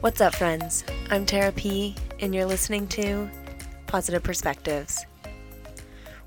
[0.00, 0.82] What's up, friends?
[1.10, 3.28] I'm Tara P, and you're listening to
[3.86, 5.04] Positive Perspectives.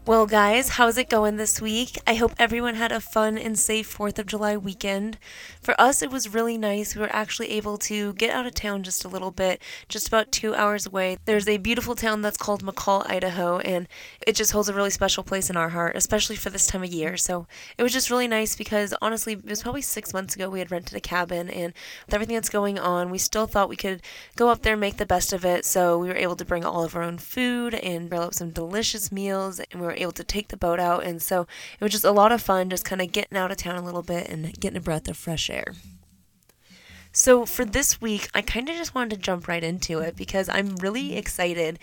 [0.06, 1.97] Well, guys, how's it going this week?
[2.06, 5.17] I hope everyone had a fun and safe 4th of July weekend.
[5.62, 6.94] For us, it was really nice.
[6.94, 10.29] We were actually able to get out of town just a little bit, just about
[10.29, 11.20] two hours away.
[11.24, 13.88] There's a beautiful town that's called McCall, Idaho, and
[14.28, 16.91] it just holds a really special place in our heart, especially for this time of
[16.91, 17.15] year.
[17.15, 20.59] So it was just really nice because honestly, it was probably six months ago we
[20.59, 21.73] had rented a cabin, and
[22.07, 24.01] with everything that's going on, we still thought we could
[24.35, 25.63] go up there and make the best of it.
[25.63, 28.49] So we were able to bring all of our own food and grill up some
[28.49, 31.03] delicious meals, and we were able to take the boat out.
[31.03, 31.41] And so
[31.79, 33.85] it was just a lot of fun, just kind of getting out of town a
[33.85, 35.73] little bit and getting a breath of fresh air.
[37.11, 40.49] So for this week, I kind of just wanted to jump right into it because
[40.49, 41.77] I'm really excited.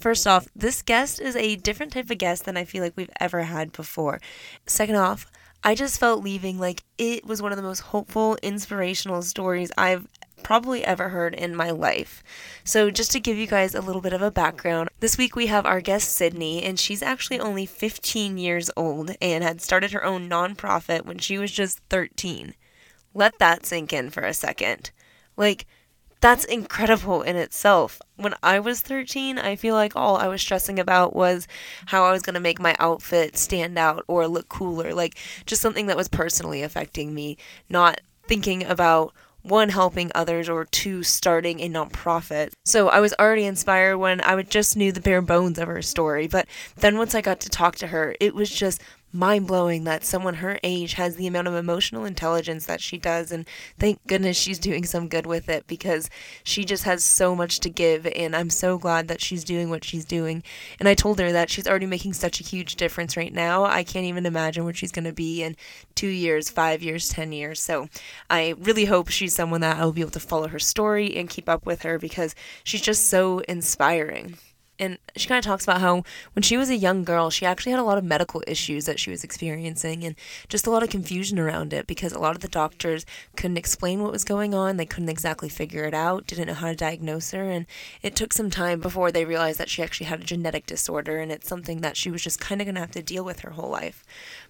[0.00, 3.10] First off, this guest is a different type of guest than I feel like we've
[3.20, 4.20] ever had before.
[4.66, 5.30] Second off,
[5.62, 10.08] I just felt leaving like it was one of the most hopeful, inspirational stories I've
[10.42, 12.22] probably ever heard in my life.
[12.64, 15.46] So, just to give you guys a little bit of a background, this week we
[15.46, 20.04] have our guest Sydney, and she's actually only 15 years old and had started her
[20.04, 22.54] own nonprofit when she was just 13.
[23.14, 24.90] Let that sink in for a second.
[25.36, 25.66] Like,
[26.22, 28.00] that's incredible in itself.
[28.16, 31.48] When I was 13, I feel like all I was stressing about was
[31.86, 34.94] how I was going to make my outfit stand out or look cooler.
[34.94, 39.12] Like, just something that was personally affecting me, not thinking about
[39.42, 42.52] one helping others or two starting a nonprofit.
[42.64, 46.28] So I was already inspired when I just knew the bare bones of her story,
[46.28, 48.80] but then once I got to talk to her, it was just
[49.12, 53.30] mind blowing that someone her age has the amount of emotional intelligence that she does.
[53.30, 53.46] And
[53.78, 56.08] thank goodness she's doing some good with it because
[56.42, 58.06] she just has so much to give.
[58.06, 60.42] And I'm so glad that she's doing what she's doing.
[60.80, 63.64] And I told her that she's already making such a huge difference right now.
[63.64, 65.56] I can't even imagine where she's going to be in
[65.94, 67.60] two years, five years, 10 years.
[67.60, 67.88] So
[68.30, 71.28] I really hope she's someone that I will be able to follow her story and
[71.28, 72.34] keep up with her because
[72.64, 74.38] she's just so inspiring
[74.82, 77.70] and she kind of talks about how when she was a young girl, she actually
[77.70, 80.16] had a lot of medical issues that she was experiencing and
[80.48, 83.06] just a lot of confusion around it because a lot of the doctors
[83.36, 84.78] couldn't explain what was going on.
[84.78, 87.48] They couldn't exactly figure it out, didn't know how to diagnose her.
[87.48, 87.66] And
[88.02, 91.30] it took some time before they realized that she actually had a genetic disorder and
[91.30, 93.50] it's something that she was just kind of going to have to deal with her
[93.50, 94.04] whole life.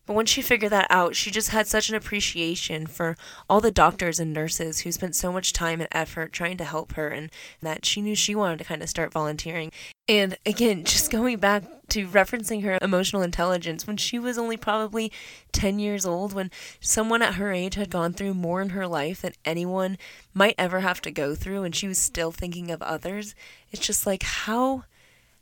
[0.05, 3.17] But once she figured that out, she just had such an appreciation for
[3.49, 6.95] all the doctors and nurses who spent so much time and effort trying to help
[6.95, 7.31] her, and
[7.61, 9.71] that she knew she wanted to kind of start volunteering.
[10.09, 15.13] And again, just going back to referencing her emotional intelligence, when she was only probably
[15.53, 19.23] 10 years old, when someone at her age had gone through more in her life
[19.23, 19.99] than anyone
[20.35, 23.37] might ever have to go through, and she was still thinking of others,
[23.71, 24.85] it's just like, how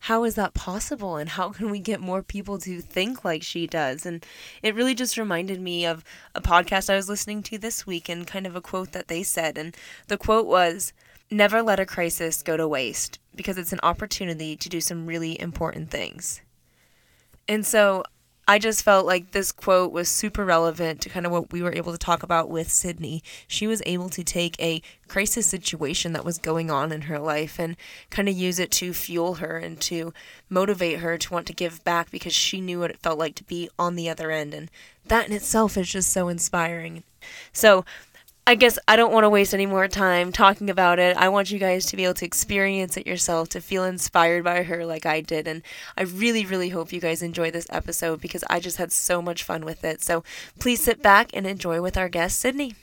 [0.00, 1.16] how is that possible?
[1.16, 4.04] And how can we get more people to think like she does?
[4.04, 4.24] And
[4.62, 8.26] it really just reminded me of a podcast i was listening to this week and
[8.26, 9.58] kind of a quote that they said.
[9.58, 9.76] And
[10.08, 10.92] the quote was
[11.30, 15.40] never let a crisis go to waste because it's an opportunity to do some really
[15.40, 16.40] important things.
[17.46, 18.04] And so
[18.50, 21.72] I just felt like this quote was super relevant to kind of what we were
[21.72, 23.22] able to talk about with Sydney.
[23.46, 27.60] She was able to take a crisis situation that was going on in her life
[27.60, 27.76] and
[28.10, 30.12] kind of use it to fuel her and to
[30.48, 33.44] motivate her to want to give back because she knew what it felt like to
[33.44, 34.52] be on the other end.
[34.52, 34.68] And
[35.06, 37.04] that in itself is just so inspiring.
[37.52, 37.84] So,
[38.46, 41.16] I guess I don't want to waste any more time talking about it.
[41.16, 44.62] I want you guys to be able to experience it yourself, to feel inspired by
[44.64, 45.46] her like I did.
[45.46, 45.62] And
[45.96, 49.44] I really, really hope you guys enjoy this episode because I just had so much
[49.44, 50.02] fun with it.
[50.02, 50.24] So
[50.58, 52.74] please sit back and enjoy with our guest, Sydney.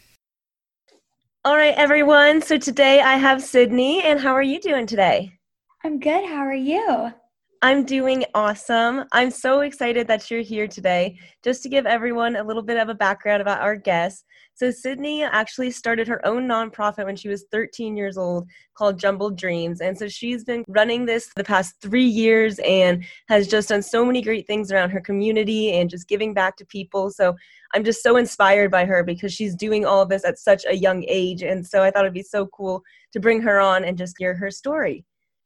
[1.44, 2.42] All right, everyone.
[2.42, 4.04] So today I have Sydney.
[4.04, 5.34] And how are you doing today?
[5.84, 6.26] I'm good.
[6.26, 7.12] How are you?
[7.62, 9.06] I'm doing awesome.
[9.12, 11.18] I'm so excited that you're here today.
[11.44, 14.26] Just to give everyone a little bit of a background about our guest.
[14.58, 19.38] So, Sydney actually started her own nonprofit when she was 13 years old called Jumbled
[19.38, 19.82] Dreams.
[19.82, 24.04] And so she's been running this the past three years and has just done so
[24.04, 27.12] many great things around her community and just giving back to people.
[27.12, 27.36] So,
[27.76, 30.76] I'm just so inspired by her because she's doing all of this at such a
[30.76, 31.44] young age.
[31.44, 32.82] And so, I thought it'd be so cool
[33.14, 35.06] to bring her on and just hear her story.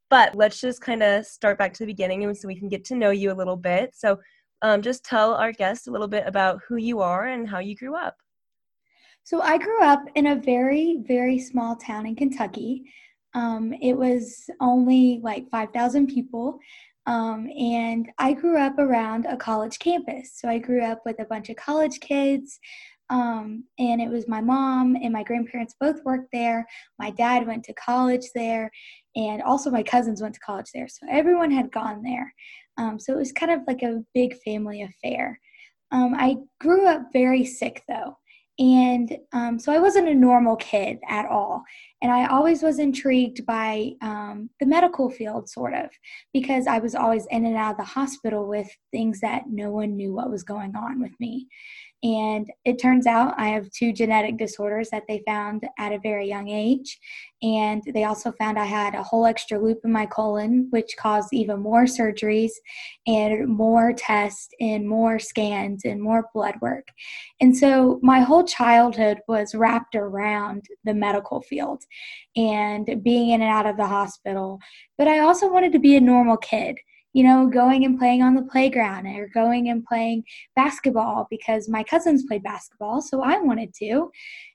[0.10, 2.96] But let's just kind of start back to the beginning so we can get to
[2.96, 3.92] know you a little bit.
[3.94, 4.20] So,
[4.62, 7.76] um, just tell our guests a little bit about who you are and how you
[7.76, 8.16] grew up.
[9.24, 12.84] So I grew up in a very, very small town in Kentucky.
[13.34, 16.60] Um, it was only like 5,000 people.
[17.06, 20.34] Um, and I grew up around a college campus.
[20.36, 22.60] So I grew up with a bunch of college kids.
[23.10, 26.66] Um, and it was my mom and my grandparents both worked there.
[26.98, 28.72] My dad went to college there,
[29.18, 30.88] and also my cousins went to college there.
[30.88, 32.34] So everyone had gone there.
[32.78, 35.38] Um, so it was kind of like a big family affair.
[35.92, 38.16] Um, I grew up very sick though.
[38.62, 41.64] And um, so I wasn't a normal kid at all.
[42.04, 45.90] And I always was intrigued by um, the medical field, sort of,
[46.32, 49.96] because I was always in and out of the hospital with things that no one
[49.96, 51.48] knew what was going on with me.
[52.04, 56.28] And it turns out I have two genetic disorders that they found at a very
[56.28, 57.00] young age.
[57.44, 61.30] And they also found I had a whole extra loop in my colon, which caused
[61.32, 62.52] even more surgeries
[63.06, 66.88] and more tests and more scans and more blood work.
[67.40, 71.84] And so my whole childhood was wrapped around the medical field
[72.36, 74.60] and being in and out of the hospital.
[74.98, 76.78] But I also wanted to be a normal kid
[77.14, 80.24] you know, going and playing on the playground or going and playing
[80.56, 84.10] basketball because my cousins played basketball, so I wanted to.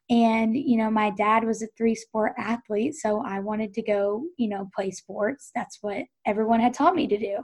[0.08, 4.22] And, you know, my dad was a three sport athlete, so I wanted to go,
[4.36, 5.50] you know, play sports.
[5.52, 7.38] That's what everyone had taught me to do.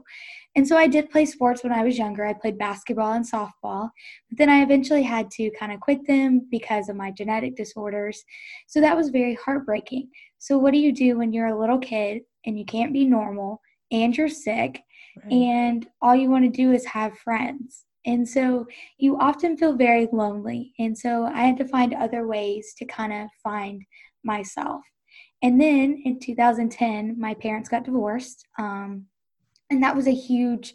[0.55, 2.25] And so I did play sports when I was younger.
[2.25, 3.91] I played basketball and softball,
[4.29, 8.23] but then I eventually had to kind of quit them because of my genetic disorders.
[8.69, 10.09] So that was very heartbreaking.
[10.39, 13.61] So, what do you do when you're a little kid and you can't be normal
[13.91, 14.83] and you're sick?
[15.17, 15.33] Right.
[15.33, 17.85] and all you want to do is have friends.
[18.05, 18.67] And so
[18.99, 20.73] you often feel very lonely.
[20.79, 23.83] And so I had to find other ways to kind of find
[24.25, 24.83] myself.
[25.43, 28.47] And then in 2010, my parents got divorced.
[28.59, 29.07] Um,
[29.71, 30.75] and that was a huge,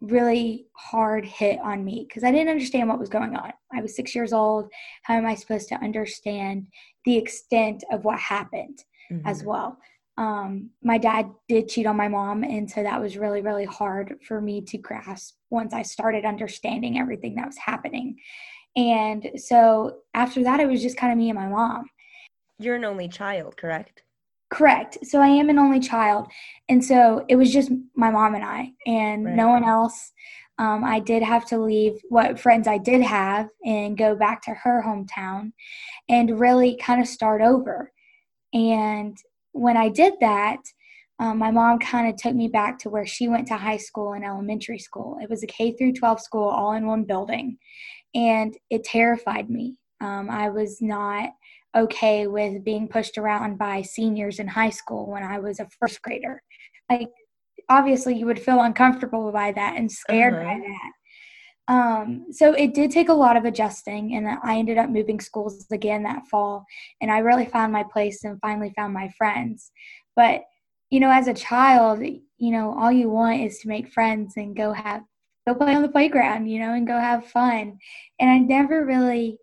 [0.00, 3.52] really hard hit on me because I didn't understand what was going on.
[3.72, 4.70] I was six years old.
[5.02, 6.68] How am I supposed to understand
[7.04, 9.26] the extent of what happened mm-hmm.
[9.26, 9.78] as well?
[10.18, 14.18] Um, my dad did cheat on my mom and so that was really really hard
[14.26, 18.18] for me to grasp once i started understanding everything that was happening.
[18.76, 21.88] And so after that it was just kind of me and my mom.
[22.58, 24.02] You're an only child correct?
[24.50, 24.98] Correct.
[25.02, 26.26] So i am an only child.
[26.68, 29.34] And so it was just my mom and i and right.
[29.34, 30.12] no one else.
[30.58, 34.50] Um, i did have to leave what friends i did have and go back to
[34.50, 35.52] her hometown
[36.08, 37.92] and really kind of start over.
[38.52, 39.16] And
[39.52, 40.58] when I did that,
[41.20, 44.12] um, my mom kind of took me back to where she went to high school
[44.12, 45.18] and elementary school.
[45.20, 47.58] It was a K through 12 school all in one building,
[48.14, 49.78] and it terrified me.
[50.00, 51.30] Um, I was not
[51.76, 56.00] okay with being pushed around by seniors in high school when I was a first
[56.02, 56.42] grader.
[56.88, 57.08] Like,
[57.68, 60.44] obviously, you would feel uncomfortable by that and scared uh-huh.
[60.44, 60.92] by that.
[61.68, 65.66] Um, so it did take a lot of adjusting, and I ended up moving schools
[65.70, 66.64] again that fall,
[67.00, 69.70] and I really found my place and finally found my friends.
[70.16, 70.42] But
[70.90, 74.56] you know, as a child, you know, all you want is to make friends and
[74.56, 75.02] go have
[75.46, 77.78] go play on the playground, you know, and go have fun.
[78.18, 79.38] And I never really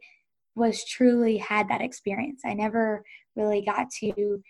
[0.56, 2.42] was truly had that experience.
[2.46, 3.04] I never
[3.36, 4.42] really got to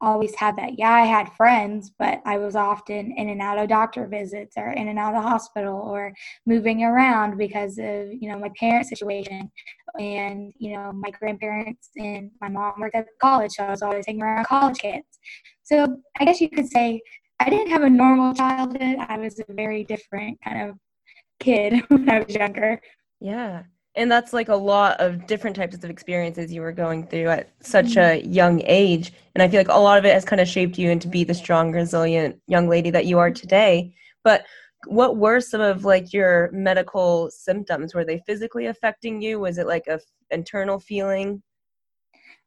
[0.00, 0.78] always had that.
[0.78, 4.70] Yeah, I had friends, but I was often in and out of doctor visits or
[4.70, 6.12] in and out of the hospital or
[6.46, 9.50] moving around because of, you know, my parents' situation
[9.98, 14.06] and, you know, my grandparents and my mom worked at college, so I was always
[14.06, 15.18] hanging around college kids.
[15.62, 17.00] So I guess you could say
[17.40, 18.96] I didn't have a normal childhood.
[18.98, 20.76] I was a very different kind of
[21.40, 22.80] kid when I was younger.
[23.20, 23.64] Yeah
[23.96, 27.50] and that's like a lot of different types of experiences you were going through at
[27.60, 28.28] such mm-hmm.
[28.28, 29.12] a young age.
[29.34, 31.24] And i feel like a lot of it has kind of shaped you into be
[31.24, 33.94] the strong resilient young lady that you are today.
[34.22, 34.44] But
[34.86, 37.94] what were some of like your medical symptoms?
[37.94, 39.40] Were they physically affecting you?
[39.40, 41.42] Was it like a f- internal feeling?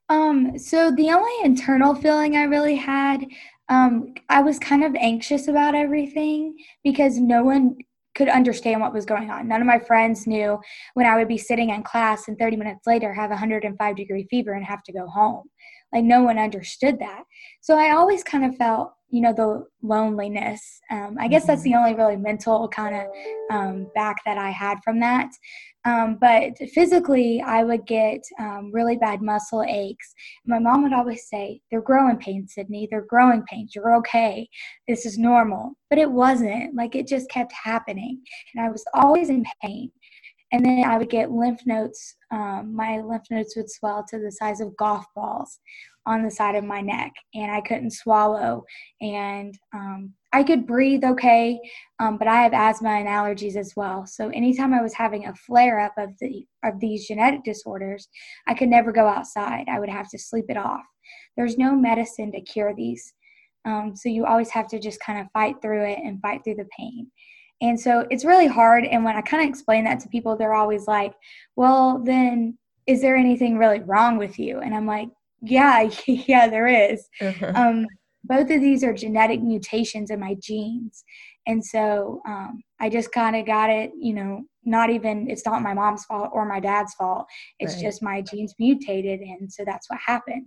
[0.07, 3.25] Um so the only internal feeling i really had
[3.69, 7.77] um, I was kind of anxious about everything because no one
[8.19, 9.47] could understand what was going on.
[9.47, 10.59] None of my friends knew
[10.93, 14.51] when I would be sitting in class and 30 minutes later have 105 degree fever
[14.51, 15.45] and have to go home.
[15.93, 17.23] Like no one understood that.
[17.61, 20.81] So I always kind of felt, you know, the loneliness.
[20.91, 21.79] Um, I guess that's the mm-hmm.
[21.79, 23.07] only really mental kind of
[23.51, 25.29] um, back that I had from that.
[25.85, 30.13] Um, but physically, I would get um, really bad muscle aches.
[30.45, 32.87] My mom would always say, They're growing pains, Sydney.
[32.91, 33.73] They're growing pains.
[33.73, 34.47] You're okay.
[34.87, 35.73] This is normal.
[35.89, 36.75] But it wasn't.
[36.75, 38.21] Like it just kept happening.
[38.53, 39.91] And I was always in pain.
[40.51, 42.15] And then I would get lymph nodes.
[42.31, 45.59] Um, my lymph nodes would swell to the size of golf balls
[46.05, 48.63] on the side of my neck, and I couldn't swallow.
[49.01, 51.59] And um, I could breathe okay,
[51.99, 54.05] um, but I have asthma and allergies as well.
[54.05, 58.07] So anytime I was having a flare up of the of these genetic disorders,
[58.47, 59.67] I could never go outside.
[59.69, 60.83] I would have to sleep it off.
[61.35, 63.13] There's no medicine to cure these,
[63.65, 66.55] um, so you always have to just kind of fight through it and fight through
[66.55, 67.09] the pain.
[67.61, 68.85] And so it's really hard.
[68.85, 71.13] And when I kind of explain that to people, they're always like,
[71.55, 75.09] "Well, then is there anything really wrong with you?" And I'm like,
[75.41, 77.51] "Yeah, yeah, there is." Uh-huh.
[77.55, 77.87] Um,
[78.23, 81.03] both of these are genetic mutations in my genes.
[81.49, 85.63] And so um, I just kind of got it, you know, not even, it's not
[85.63, 87.25] my mom's fault or my dad's fault.
[87.57, 87.81] It's right.
[87.81, 89.19] just my genes mutated.
[89.21, 90.45] And so that's what happened.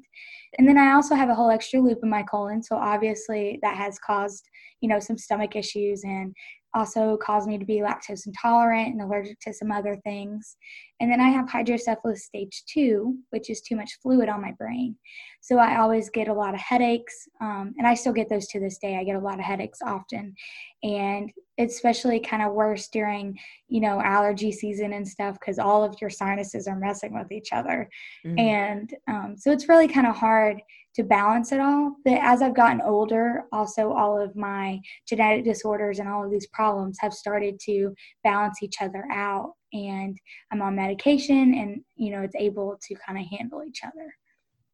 [0.58, 2.62] And then I also have a whole extra loop in my colon.
[2.62, 4.48] So obviously that has caused,
[4.80, 6.32] you know, some stomach issues and
[6.74, 10.56] also caused me to be lactose intolerant and allergic to some other things.
[11.00, 14.96] And then I have hydrocephalus stage two, which is too much fluid on my brain.
[15.40, 18.60] So I always get a lot of headaches, um, and I still get those to
[18.60, 18.96] this day.
[18.96, 20.34] I get a lot of headaches often,
[20.82, 25.94] and especially kind of worse during, you know, allergy season and stuff because all of
[26.00, 27.88] your sinuses are messing with each other.
[28.26, 28.38] Mm-hmm.
[28.38, 30.60] And um, so it's really kind of hard
[30.94, 31.96] to balance it all.
[32.04, 36.48] But as I've gotten older, also all of my genetic disorders and all of these
[36.48, 39.52] problems have started to balance each other out.
[39.72, 40.18] And
[40.50, 44.14] I'm on medication and, you know, it's able to kind of handle each other.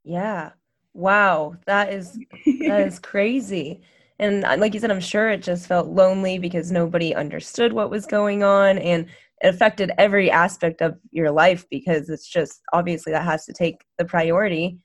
[0.04, 0.52] Yeah.
[0.94, 1.54] Wow.
[1.66, 3.82] That is, that is crazy.
[4.18, 7.90] And uh, like you said, I'm sure it just felt lonely because nobody understood what
[7.90, 9.06] was going on and
[9.40, 13.84] it affected every aspect of your life because it's just obviously that has to take
[13.96, 14.78] the priority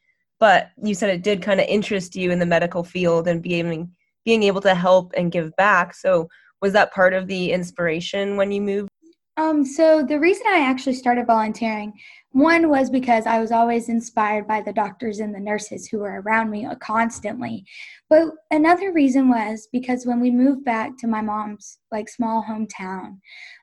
[0.44, 3.90] but you said it did kind of interest you in the medical field and being
[4.26, 5.96] being able to help and give back.
[5.96, 6.28] So
[6.62, 8.90] was that part of the inspiration when you moved?
[9.36, 11.94] Um, so the reason I actually started volunteering,
[12.32, 16.22] one was because I was always inspired by the doctors and the nurses who were
[16.22, 17.66] around me constantly.
[18.10, 23.20] But another reason was because when we moved back to my mom's like small hometown,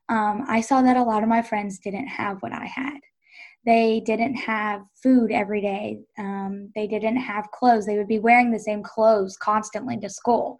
[0.08, 2.98] um, I saw that a lot of my friends didn't have what I had.
[3.64, 6.00] They didn't have food every day.
[6.18, 7.86] Um, they didn't have clothes.
[7.86, 10.58] They would be wearing the same clothes constantly to school.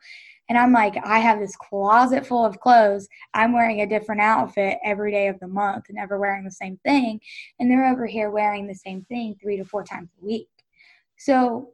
[0.50, 3.08] And I'm like, I have this closet full of clothes.
[3.34, 7.20] I'm wearing a different outfit every day of the month, never wearing the same thing.
[7.60, 10.48] And they're over here wearing the same thing three to four times a week.
[11.18, 11.70] So,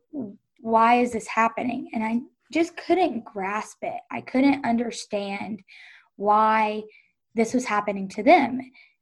[0.61, 1.89] why is this happening?
[1.95, 2.21] And I
[2.53, 4.01] just couldn't grasp it.
[4.11, 5.63] I couldn't understand
[6.17, 6.83] why
[7.35, 8.61] this was happening to them.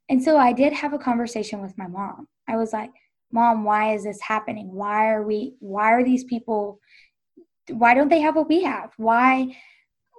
[0.08, 2.28] And so I did have a conversation with my mom.
[2.46, 2.90] I was like,
[3.32, 4.72] "Mom, why is this happening?
[4.72, 6.78] Why are we why are these people
[7.70, 8.92] why don't they have what we have?
[8.96, 9.56] Why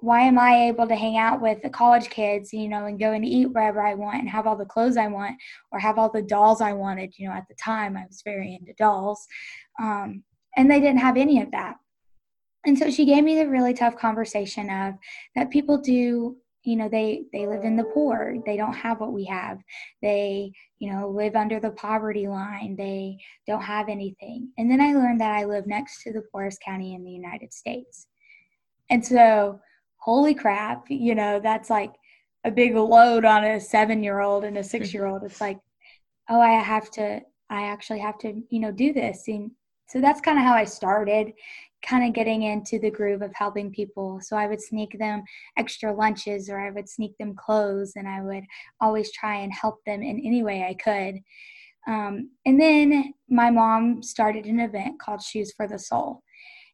[0.02, 3.12] why am I able to hang out with the college kids, you know, and go
[3.12, 5.36] and eat wherever I want and have all the clothes I want
[5.72, 7.14] or have all the dolls I wanted?
[7.18, 9.26] You know, at the time I was very into dolls.
[9.80, 10.22] Um,
[10.56, 11.76] and they didn't have any of that.
[12.66, 14.94] And so she gave me the really tough conversation of
[15.34, 18.36] that people do you know they they live in the poor.
[18.44, 19.58] They don't have what we have.
[20.02, 22.74] They you know live under the poverty line.
[22.76, 24.50] They don't have anything.
[24.58, 27.52] And then i learned that i live next to the poorest county in the united
[27.52, 28.08] states.
[28.90, 29.60] And so
[29.98, 31.92] holy crap you know that's like
[32.44, 35.58] a big load on a seven year old and a six year old it's like
[36.30, 37.20] oh i have to
[37.50, 39.28] i actually have to you know do this.
[39.28, 39.52] And
[39.88, 41.32] so that's kind of how i started
[41.86, 44.20] kind of getting into the groove of helping people.
[44.20, 45.22] So I would sneak them
[45.56, 48.44] extra lunches or I would sneak them clothes and I would
[48.80, 51.20] always try and help them in any way I could.
[51.86, 56.22] Um, and then my mom started an event called Shoes for the Soul.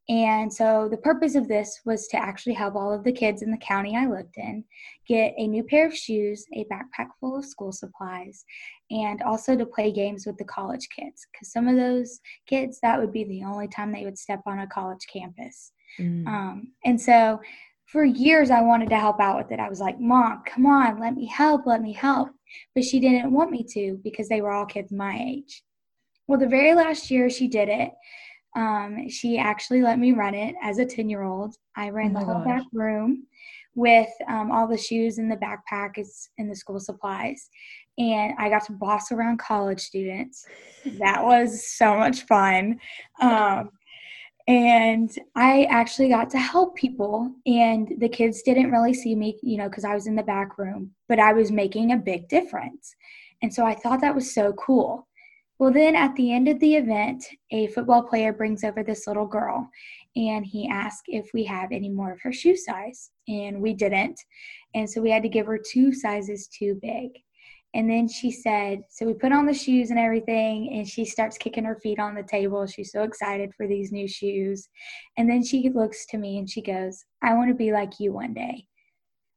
[0.09, 3.53] And so the purpose of this was to actually help all of the kids in
[3.53, 4.65] the county I lived in
[5.07, 8.45] get a new pair of shoes, a backpack full of school supplies,
[8.91, 11.27] and also to play games with the college kids.
[11.31, 14.59] Because some of those kids, that would be the only time they would step on
[14.59, 15.73] a college campus.
[16.01, 16.27] Mm.
[16.27, 17.41] Um, and so
[17.87, 19.61] for years, I wanted to help out with it.
[19.61, 22.31] I was like, Mom, come on, let me help, let me help.
[22.75, 25.63] But she didn't want me to because they were all kids my age.
[26.27, 27.93] Well, the very last year she did it,
[28.55, 31.57] um, she actually let me run it as a 10 year old.
[31.77, 32.47] I ran oh the whole gosh.
[32.47, 33.27] back room
[33.75, 35.93] with um, all the shoes and the backpack
[36.39, 37.49] and the school supplies.
[37.99, 40.47] And I got to boss around college students.
[40.99, 42.79] That was so much fun.
[43.21, 43.71] Um,
[44.49, 49.57] and I actually got to help people, and the kids didn't really see me, you
[49.57, 52.97] know, because I was in the back room, but I was making a big difference.
[53.43, 55.07] And so I thought that was so cool.
[55.63, 59.29] Well, then at the end of the event, a football player brings over this little
[59.29, 59.71] girl
[60.17, 63.13] and he asked if we have any more of her shoe size.
[63.29, 64.19] And we didn't.
[64.75, 67.13] And so we had to give her two sizes too big.
[67.75, 71.39] And then she said, so we put on the shoes and everything, and she starts
[71.39, 72.67] kicking her feet on the table.
[72.67, 74.69] She's so excited for these new shoes.
[75.17, 78.13] And then she looks to me and she goes, I want to be like you
[78.13, 78.67] one day.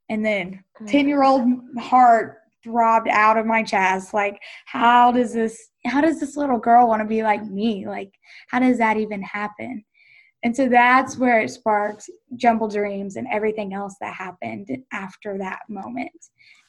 [0.09, 5.69] And then 10 year old heart throbbed out of my chest like how does this
[5.85, 7.87] how does this little girl want to be like me?
[7.87, 8.11] Like
[8.49, 9.85] how does that even happen?
[10.43, 15.59] And so that's where it sparked jumble dreams and everything else that happened after that
[15.69, 16.11] moment.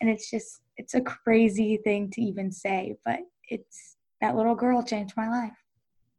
[0.01, 4.83] And it's just it's a crazy thing to even say but it's that little girl
[4.83, 5.66] changed my life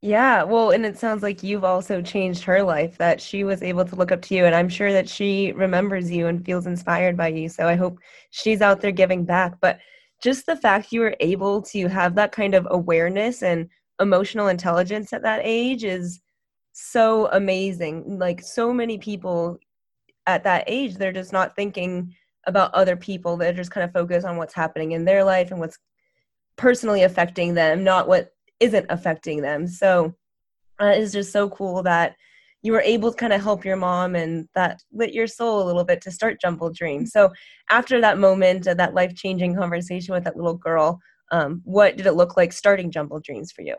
[0.01, 3.84] Yeah, well, and it sounds like you've also changed her life, that she was able
[3.86, 7.18] to look up to you, and I'm sure that she remembers you and feels inspired
[7.18, 7.50] by you.
[7.50, 7.98] So I hope
[8.30, 9.56] she's out there giving back.
[9.60, 9.80] But
[10.22, 15.13] just the fact you were able to have that kind of awareness and emotional intelligence
[15.13, 16.22] at that age is
[16.74, 18.20] so amazing.
[18.20, 19.58] Like so many people
[20.27, 22.16] at that age, they're just not thinking
[22.48, 23.38] about other people.
[23.38, 25.80] They're just kind of focused on what's happening in their life and what's
[26.58, 29.68] personally affecting them, not what isn't affecting them.
[29.68, 30.14] So
[30.82, 32.16] uh, it's just so cool that
[32.64, 35.66] you were able to kind of help your mom and that lit your soul a
[35.66, 37.12] little bit to start Jumbled Dreams.
[37.12, 37.32] So
[37.70, 41.00] after that moment, uh, that life changing conversation with that little girl,
[41.32, 43.76] um, what did it look like starting Jumbled Dreams for you?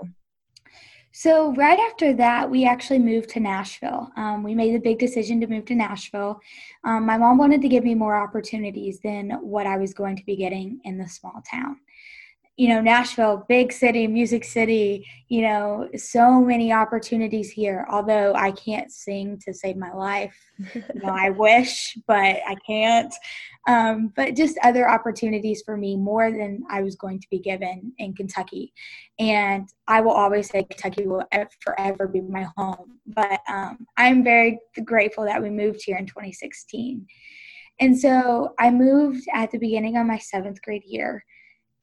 [1.11, 4.11] So, right after that, we actually moved to Nashville.
[4.17, 6.39] Um, we made the big decision to move to Nashville.
[6.85, 10.25] Um, my mom wanted to give me more opportunities than what I was going to
[10.25, 11.79] be getting in the small town
[12.59, 17.87] you know, Nashville, big city, music city, you know, so many opportunities here.
[17.88, 20.37] Although I can't sing to save my life,
[20.75, 23.15] you know, I wish, but I can't.
[23.69, 27.93] Um, but just other opportunities for me more than I was going to be given
[27.99, 28.73] in Kentucky.
[29.21, 31.23] And I will always say Kentucky will
[31.61, 32.99] forever be my home.
[33.07, 37.07] But um, I'm very grateful that we moved here in 2016.
[37.79, 41.25] And so I moved at the beginning of my seventh grade year.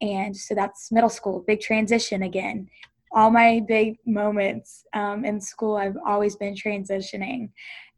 [0.02, 2.70] And so that's middle school, big transition again.
[3.12, 7.50] All my big moments um, in school, I've always been transitioning.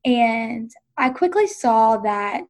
[0.06, 2.44] And I quickly saw that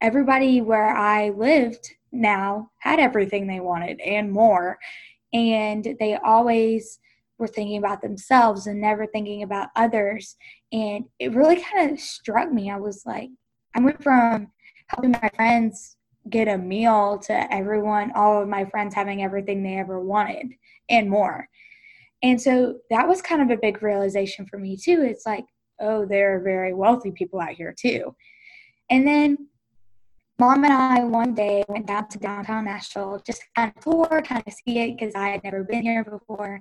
[0.00, 4.78] everybody where I lived now had everything they wanted and more.
[5.32, 6.98] And they always
[7.38, 10.36] were thinking about themselves and never thinking about others.
[10.72, 12.70] And it really kind of struck me.
[12.70, 13.30] I was like,
[13.74, 14.48] I went from
[14.88, 15.96] helping my friends
[16.30, 20.52] get a meal to everyone, all of my friends having everything they ever wanted
[20.88, 21.48] and more.
[22.22, 25.02] And so that was kind of a big realization for me too.
[25.02, 25.44] It's like,
[25.80, 28.14] oh, there are very wealthy people out here too.
[28.90, 29.48] And then
[30.38, 34.22] mom and I one day went down to downtown Nashville just to kind of tour,
[34.22, 36.60] kind of see it because I had never been here before.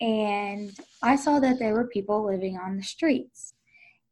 [0.00, 3.54] And I saw that there were people living on the streets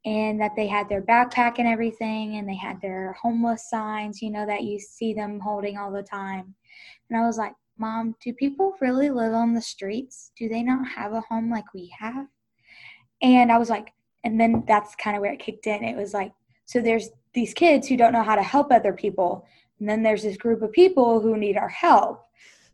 [0.05, 4.29] and that they had their backpack and everything and they had their homeless signs you
[4.29, 6.55] know that you see them holding all the time.
[7.09, 10.31] And i was like mom do people really live on the streets?
[10.37, 12.27] Do they not have a home like we have?
[13.21, 15.83] And i was like and then that's kind of where it kicked in.
[15.83, 16.31] It was like
[16.65, 19.45] so there's these kids who don't know how to help other people.
[19.79, 22.26] And then there's this group of people who need our help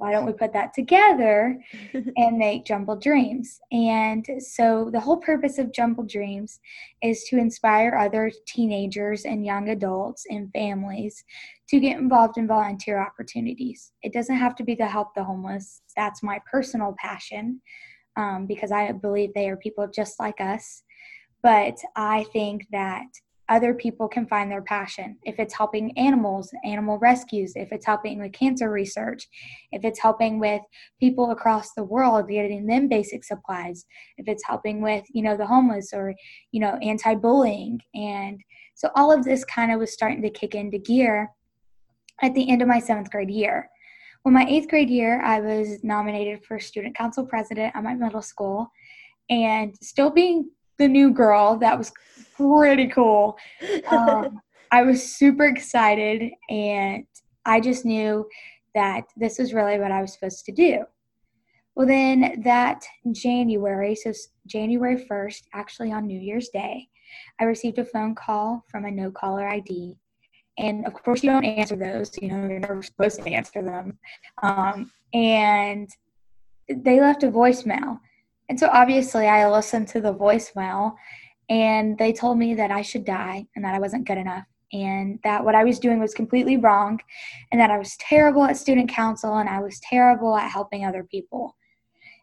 [0.03, 1.57] why don't we put that together
[2.17, 3.61] and make Jumbled Dreams?
[3.71, 6.59] And so the whole purpose of Jumbled Dreams
[7.01, 11.23] is to inspire other teenagers and young adults and families
[11.69, 13.93] to get involved in volunteer opportunities.
[14.01, 15.81] It doesn't have to be to help the homeless.
[15.95, 17.61] That's my personal passion
[18.17, 20.83] um, because I believe they are people just like us.
[21.41, 23.07] But I think that
[23.53, 25.15] other people can find their passion.
[25.23, 29.27] If it's helping animals, animal rescues, if it's helping with cancer research,
[29.71, 30.61] if it's helping with
[30.99, 33.85] people across the world getting them basic supplies,
[34.17, 36.15] if it's helping with, you know, the homeless or,
[36.51, 37.79] you know, anti-bullying.
[37.93, 38.41] And
[38.73, 41.29] so all of this kind of was starting to kick into gear
[42.23, 43.69] at the end of my seventh grade year.
[44.25, 48.21] Well, my eighth grade year, I was nominated for student council president at my middle
[48.23, 48.71] school
[49.29, 51.57] and still being the new girl.
[51.57, 51.91] That was
[52.35, 53.37] pretty cool.
[53.89, 54.39] Um,
[54.71, 57.05] I was super excited, and
[57.45, 58.27] I just knew
[58.73, 60.83] that this was really what I was supposed to do.
[61.75, 64.13] Well, then that January, so
[64.47, 66.87] January 1st, actually on New Year's Day,
[67.39, 69.95] I received a phone call from a no caller ID.
[70.59, 73.97] And of course, you don't answer those, you know, you're never supposed to answer them.
[74.43, 75.89] Um, and
[76.69, 77.99] they left a voicemail.
[78.53, 80.93] And so obviously, I listened to the voicemail
[81.49, 85.17] and they told me that I should die and that I wasn't good enough and
[85.23, 86.99] that what I was doing was completely wrong
[87.51, 91.03] and that I was terrible at student council and I was terrible at helping other
[91.03, 91.57] people.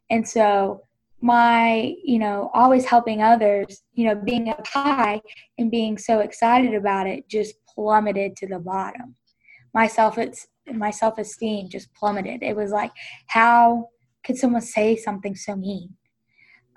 [0.09, 0.85] And so
[1.21, 5.21] my, you know, always helping others, you know, being up high
[5.59, 9.17] and being so excited about it just plummeted to the bottom.
[9.75, 12.45] Myself it's my self-esteem just plummeted.
[12.45, 12.93] It was like
[13.27, 13.89] how
[14.23, 15.97] could someone say something so mean?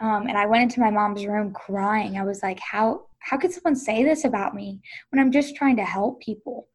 [0.03, 2.17] Um, and I went into my mom's room crying.
[2.17, 5.77] I was like, how how could someone say this about me when I'm just trying
[5.77, 6.67] to help people?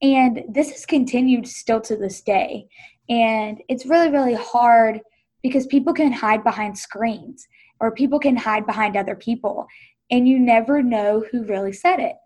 [0.00, 2.66] And this has continued still to this day.
[3.10, 5.00] And it's really, really hard
[5.42, 7.46] because people can hide behind screens
[7.78, 9.66] or people can hide behind other people
[10.10, 12.16] and you never know who really said it.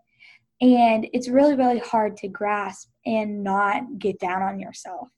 [0.61, 5.09] And it's really, really hard to grasp and not get down on yourself.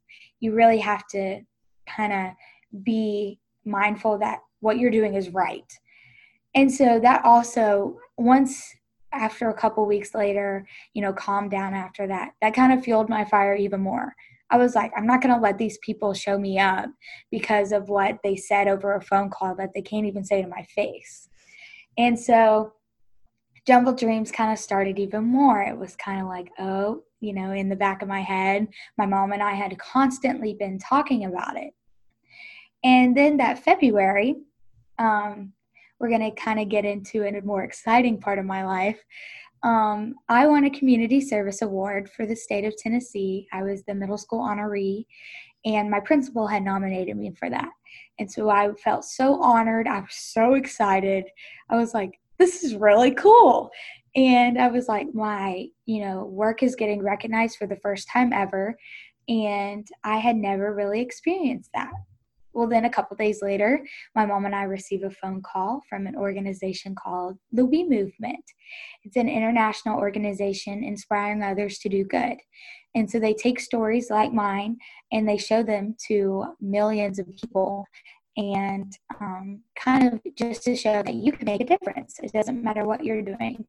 [0.41, 1.43] You really have to
[1.87, 5.71] kind of be mindful that what you're doing is right.
[6.55, 8.75] And so that also, once
[9.13, 13.09] after a couple weeks later, you know, calmed down after that, that kind of fueled
[13.09, 14.15] my fire even more.
[14.51, 16.87] I was like, I'm not going to let these people show me up
[17.31, 20.49] because of what they said over a phone call that they can't even say to
[20.49, 21.29] my face.
[21.99, 22.73] And so
[23.67, 25.61] Jumbled Dreams kind of started even more.
[25.61, 29.05] It was kind of like, oh, you know, in the back of my head, my
[29.05, 31.75] mom and I had constantly been talking about it.
[32.83, 34.37] And then that February,
[34.99, 35.53] um,
[35.99, 38.99] we're going to kind of get into a more exciting part of my life.
[39.63, 43.49] Um, I won a community service award for the state of Tennessee.
[43.53, 45.07] I was the middle school honoree,
[45.65, 47.71] and my principal had nominated me for that.
[48.21, 49.89] And so I felt so honored.
[49.89, 51.25] I was so excited.
[51.71, 53.71] I was like, this is really cool.
[54.15, 58.33] And I was like, my, you know, work is getting recognized for the first time
[58.33, 58.77] ever.
[59.29, 61.91] And I had never really experienced that.
[62.59, 66.09] Well, then a couple days later, my mom and I receive a phone call from
[66.09, 68.43] an organization called the We Movement.
[69.05, 72.37] It's an international organization inspiring others to do good.
[72.97, 74.79] And so they take stories like mine
[75.13, 77.85] and they show them to millions of people
[78.37, 82.19] and um, kind of just to show that you can make a difference.
[82.21, 83.65] It doesn't matter what you're doing.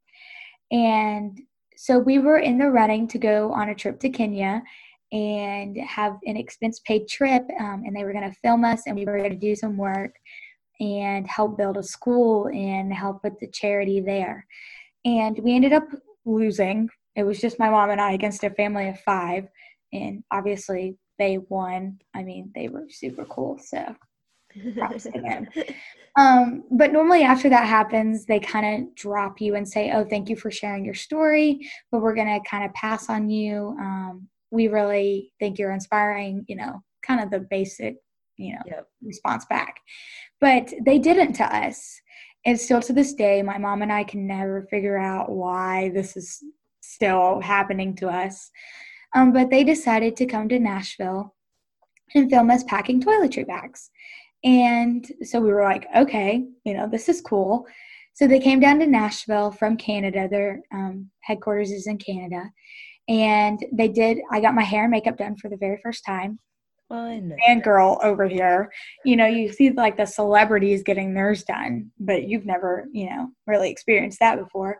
[0.71, 1.39] And
[1.77, 4.63] so we were in the running to go on a trip to Kenya
[5.11, 8.95] and have an expense paid trip um, and they were going to film us and
[8.95, 10.13] we were going to do some work
[10.79, 14.45] and help build a school and help with the charity there.
[15.05, 15.87] And we ended up
[16.25, 16.89] losing.
[17.15, 19.47] It was just my mom and i against a family of five
[19.91, 21.99] and obviously they won.
[22.15, 23.95] I mean they were super cool so
[24.77, 25.47] props to them.
[26.15, 30.29] Um, but normally after that happens they kind of drop you and say oh thank
[30.29, 34.27] you for sharing your story but we're going to kind of pass on you um,
[34.51, 37.97] we really think you're inspiring, you know, kind of the basic,
[38.37, 38.87] you know, yep.
[39.03, 39.79] response back.
[40.41, 41.99] But they didn't to us.
[42.45, 46.15] And still to this day, my mom and I can never figure out why this
[46.15, 46.41] is
[46.81, 48.49] still happening to us.
[49.15, 51.35] Um, but they decided to come to Nashville
[52.15, 53.89] and film us packing toiletry bags.
[54.43, 57.65] And so we were like, okay, you know, this is cool.
[58.13, 60.27] So they came down to Nashville from Canada.
[60.29, 62.49] Their um, headquarters is in Canada
[63.09, 66.39] and they did i got my hair and makeup done for the very first time.
[66.87, 67.35] Fun.
[67.47, 68.71] and girl over here
[69.05, 73.29] you know you see like the celebrities getting theirs done but you've never you know
[73.45, 74.79] really experienced that before.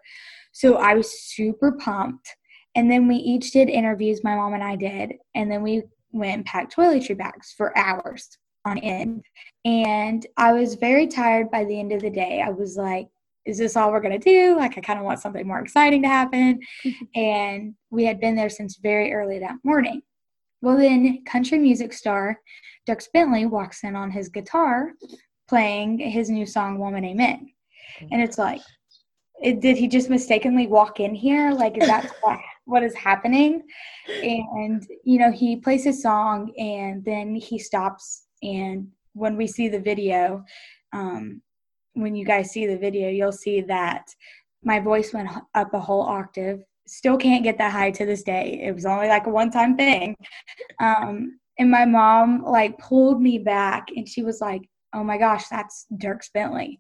[0.52, 2.36] So i was super pumped.
[2.76, 5.14] And then we each did interviews my mom and i did.
[5.36, 8.28] And then we went and packed toiletry bags for hours
[8.66, 9.24] on end.
[9.66, 12.42] And i was very tired by the end of the day.
[12.44, 13.08] I was like
[13.50, 14.56] is this all we're going to do?
[14.56, 16.60] Like, I kind of want something more exciting to happen.
[17.16, 20.02] and we had been there since very early that morning.
[20.62, 22.40] Well, then, country music star
[22.88, 24.92] Dierks Bentley walks in on his guitar
[25.48, 27.52] playing his new song, Woman Amen.
[28.12, 28.62] And it's like,
[29.42, 31.52] it, did he just mistakenly walk in here?
[31.52, 33.64] Like, is that what, what is happening?
[34.22, 38.26] And, you know, he plays his song and then he stops.
[38.44, 40.44] And when we see the video,
[40.94, 41.42] um,
[41.94, 44.06] when you guys see the video, you'll see that
[44.64, 46.64] my voice went up a whole octave.
[46.88, 48.60] Still can't get that high to this day.
[48.64, 50.16] It was only like a one time thing.
[50.80, 54.62] Um, and my mom like pulled me back and she was like,
[54.94, 56.80] oh my gosh, that's Dierks Bentley.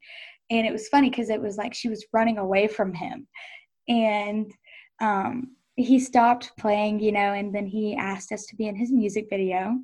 [0.49, 3.27] And it was funny because it was like she was running away from him.
[3.87, 4.51] And
[5.01, 8.91] um, he stopped playing, you know, and then he asked us to be in his
[8.91, 9.77] music video.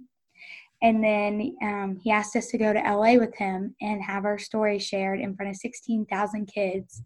[0.81, 4.37] And then um, he asked us to go to LA with him and have our
[4.37, 7.01] story shared in front of 16,000 kids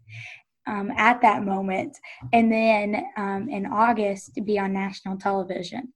[0.66, 1.96] um, at that moment.
[2.32, 5.92] And then um, in August, to be on national television.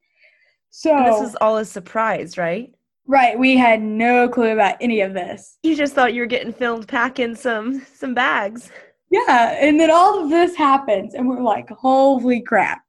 [0.71, 2.73] So and this is all a surprise, right?
[3.07, 3.39] Right.
[3.39, 5.59] We had no clue about any of this.
[5.63, 8.71] You just thought you were getting filmed packing some some bags.
[9.11, 9.57] Yeah.
[9.61, 12.83] And then all of this happens and we're like, holy crap.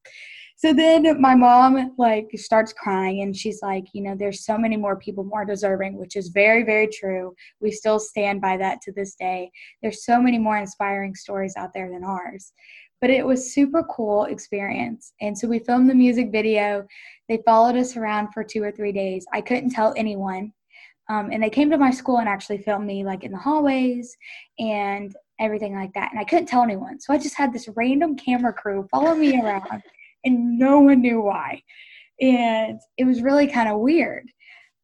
[0.57, 4.77] So then my mom like starts crying and she's like, you know, there's so many
[4.77, 7.35] more people more deserving, which is very, very true.
[7.59, 9.51] We still stand by that to this day.
[9.81, 12.53] There's so many more inspiring stories out there than ours.
[13.01, 15.11] But it was super cool experience.
[15.19, 16.87] And so we filmed the music video.
[17.27, 19.25] They followed us around for two or three days.
[19.33, 20.53] I couldn't tell anyone.
[21.09, 24.15] Um, and they came to my school and actually filmed me like in the hallways
[24.57, 26.11] and everything like that.
[26.11, 27.01] And I couldn't tell anyone.
[27.01, 29.83] So I just had this random camera crew follow me around
[30.25, 31.61] and no one knew why.
[32.19, 34.29] And it was really kind of weird.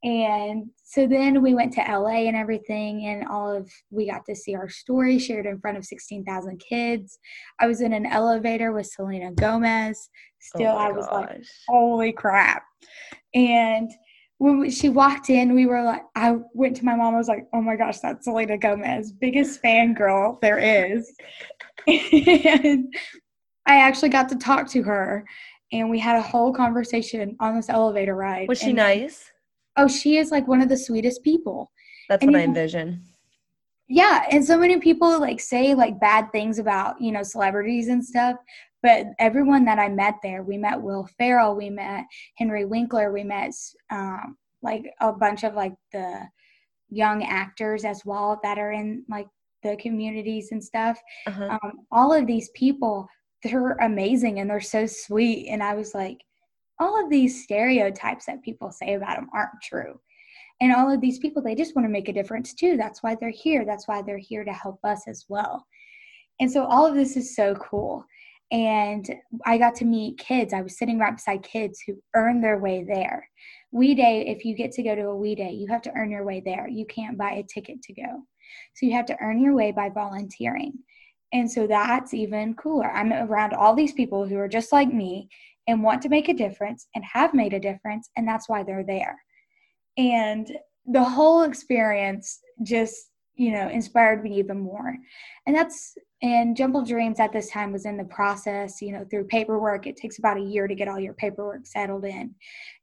[0.03, 4.35] And so then we went to LA and everything, and all of we got to
[4.35, 7.19] see our story shared in front of 16,000 kids.
[7.59, 10.09] I was in an elevator with Selena Gomez.
[10.39, 11.29] Still, oh I was gosh.
[11.29, 12.63] like, holy crap.
[13.35, 13.91] And
[14.39, 17.13] when she walked in, we were like, I went to my mom.
[17.13, 21.15] I was like, "Oh my gosh, that's Selena Gomez, biggest fangirl there is."
[21.87, 22.91] and
[23.71, 25.25] I actually got to talk to her,
[25.71, 28.49] and we had a whole conversation on this elevator ride.
[28.49, 29.31] Was she and, nice?
[29.77, 31.71] Oh, she is like one of the sweetest people.
[32.09, 33.01] That's And what I envision.
[33.87, 38.03] Yeah, and so many people like say like bad things about, you know, celebrities and
[38.03, 38.35] stuff,
[38.83, 42.03] but everyone that I met there, we met Will Ferrell, we met
[42.37, 43.53] Henry Winkler, we met
[43.89, 46.27] um like a bunch of like the
[46.89, 49.27] young actors as well that are in like
[49.63, 50.99] the communities and stuff.
[51.27, 51.57] Uh-huh.
[51.63, 53.07] Um all of these people,
[53.43, 55.47] they're amazing and they're so sweet.
[55.47, 56.19] And I was like
[56.79, 59.99] all of these stereotypes that people say about them aren't true.
[60.59, 62.77] And all of these people they just want to make a difference too.
[62.77, 63.65] That's why they're here.
[63.65, 65.65] That's why they're here to help us as well.
[66.39, 68.05] And so all of this is so cool.
[68.51, 69.09] And
[69.45, 70.53] i got to meet kids.
[70.53, 73.27] I was sitting right beside kids who earned their way there.
[73.71, 76.11] We day if you get to go to a we day you have to earn
[76.11, 76.67] your way there.
[76.67, 78.23] You can't buy a ticket to go.
[78.75, 80.73] So you have to earn your way by volunteering
[81.33, 82.91] and so that's even cooler.
[82.91, 85.29] I'm around all these people who are just like me
[85.67, 88.85] and want to make a difference and have made a difference and that's why they're
[88.85, 89.21] there.
[89.97, 90.51] And
[90.85, 94.95] the whole experience just you know inspired me even more.
[95.47, 99.25] And that's and jumble dreams at this time was in the process you know through
[99.25, 99.87] paperwork.
[99.87, 102.35] It takes about a year to get all your paperwork settled in.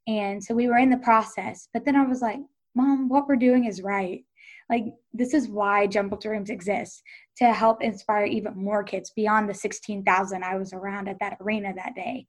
[0.07, 2.39] And so we were in the process but then i was like
[2.75, 4.23] mom what we're doing is right
[4.69, 7.01] like this is why jumble dreams exists
[7.37, 11.73] to help inspire even more kids beyond the 16000 i was around at that arena
[11.75, 12.27] that day.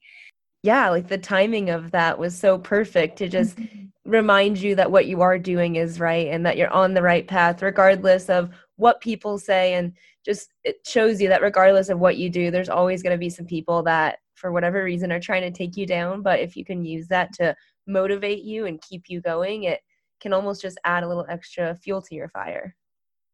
[0.63, 3.87] Yeah, like the timing of that was so perfect to just mm-hmm.
[4.11, 7.27] remind you that what you are doing is right and that you're on the right
[7.27, 9.75] path regardless of what people say.
[9.75, 13.19] And just it shows you that regardless of what you do there's always going to
[13.19, 16.21] be some people that for whatever reason are trying to take you down.
[16.21, 19.81] But if you can use that to motivate you and keep you going it
[20.21, 22.75] can almost just add a little extra fuel to your fire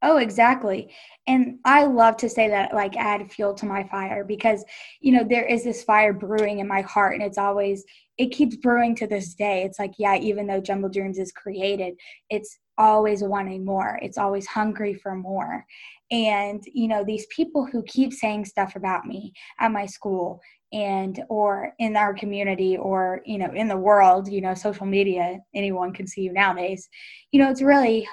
[0.03, 0.93] Oh, exactly.
[1.27, 4.63] And I love to say that, like, add fuel to my fire because,
[5.01, 7.83] you know, there is this fire brewing in my heart, and it's always,
[8.19, 9.63] it keeps brewing to this day.
[9.63, 11.95] It's like, yeah, even though Jumble Dreams is created,
[12.29, 15.65] it's always wanting more, it's always hungry for more.
[16.11, 20.41] And, you know, these people who keep saying stuff about me at my school
[20.73, 25.39] and or in our community or you know in the world you know social media
[25.55, 26.89] anyone can see you nowadays
[27.31, 28.07] you know it's really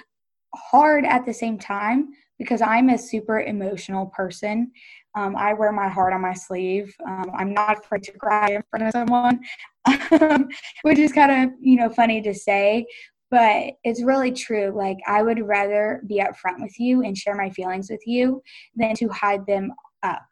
[0.55, 4.71] hard at the same time because I'm a super emotional person.
[5.15, 6.93] Um, I wear my heart on my sleeve.
[7.07, 9.39] Um, I'm not afraid to cry in front of someone,
[10.81, 12.85] which is kind of you know funny to say,
[13.29, 14.73] but it's really true.
[14.75, 18.41] Like I would rather be upfront with you and share my feelings with you
[18.75, 20.23] than to hide them up.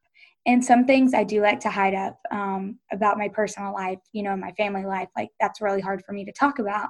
[0.47, 4.23] And some things I do like to hide up um, about my personal life, you
[4.23, 5.07] know, my family life.
[5.15, 6.89] Like that's really hard for me to talk about.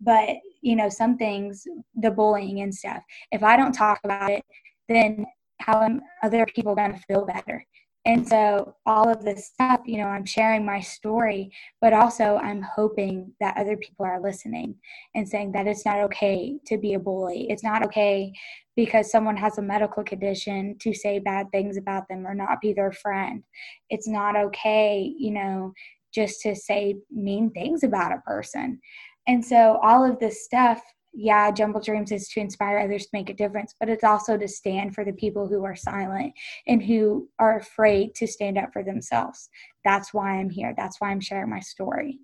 [0.00, 1.64] But you know, some things,
[1.96, 3.02] the bullying and stuff.
[3.32, 4.44] If I don't talk about it,
[4.88, 5.26] then
[5.60, 7.64] how am other people going to feel better?
[8.04, 12.60] And so, all of this stuff, you know, I'm sharing my story, but also I'm
[12.60, 14.74] hoping that other people are listening
[15.14, 17.46] and saying that it's not okay to be a bully.
[17.48, 18.32] It's not okay
[18.74, 22.72] because someone has a medical condition to say bad things about them or not be
[22.72, 23.44] their friend.
[23.88, 25.72] It's not okay, you know,
[26.12, 28.80] just to say mean things about a person.
[29.28, 30.82] And so, all of this stuff
[31.14, 34.48] yeah, Jumble Dreams is to inspire others to make a difference, but it's also to
[34.48, 36.32] stand for the people who are silent
[36.66, 39.48] and who are afraid to stand up for themselves.
[39.84, 40.74] That's why I'm here.
[40.76, 42.20] That's why I'm sharing my story.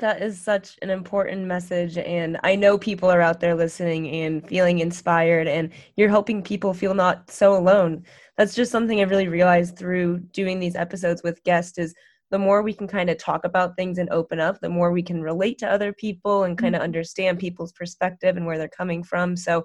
[0.00, 1.98] That is such an important message.
[1.98, 6.72] And I know people are out there listening and feeling inspired, and you're helping people
[6.72, 8.04] feel not so alone.
[8.36, 11.94] That's just something I've really realized through doing these episodes with guests is
[12.30, 15.02] the more we can kind of talk about things and open up, the more we
[15.02, 19.02] can relate to other people and kind of understand people's perspective and where they're coming
[19.02, 19.36] from.
[19.36, 19.64] So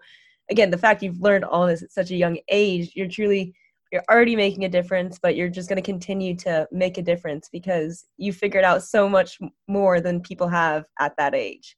[0.49, 3.54] again, the fact you've learned all this at such a young age, you're truly
[3.91, 7.47] you're already making a difference, but you're just going to continue to make a difference
[7.52, 11.78] because you figured out so much more than people have at that age.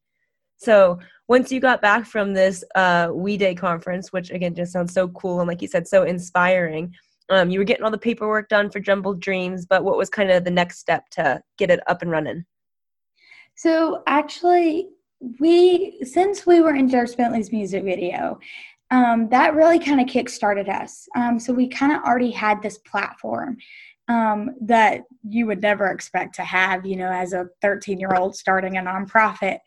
[0.56, 4.93] So once you got back from this uh, We Day conference, which again just sounds
[4.93, 6.93] so cool and like you said, so inspiring,
[7.30, 10.32] um, you were getting all the paperwork done for Jumbled Dreams, but what was kind
[10.32, 12.46] of the next step to get it up and running?
[13.56, 14.90] So actually,
[15.40, 18.40] we since we were in Dierks Bentley's music video,
[18.92, 21.08] um, that really kind of kick-started us.
[21.16, 23.58] Um, so we kind of already had this platform
[24.08, 28.82] um, that you would never expect to have, you know, as a 13-year-old starting a
[28.82, 29.58] nonprofit.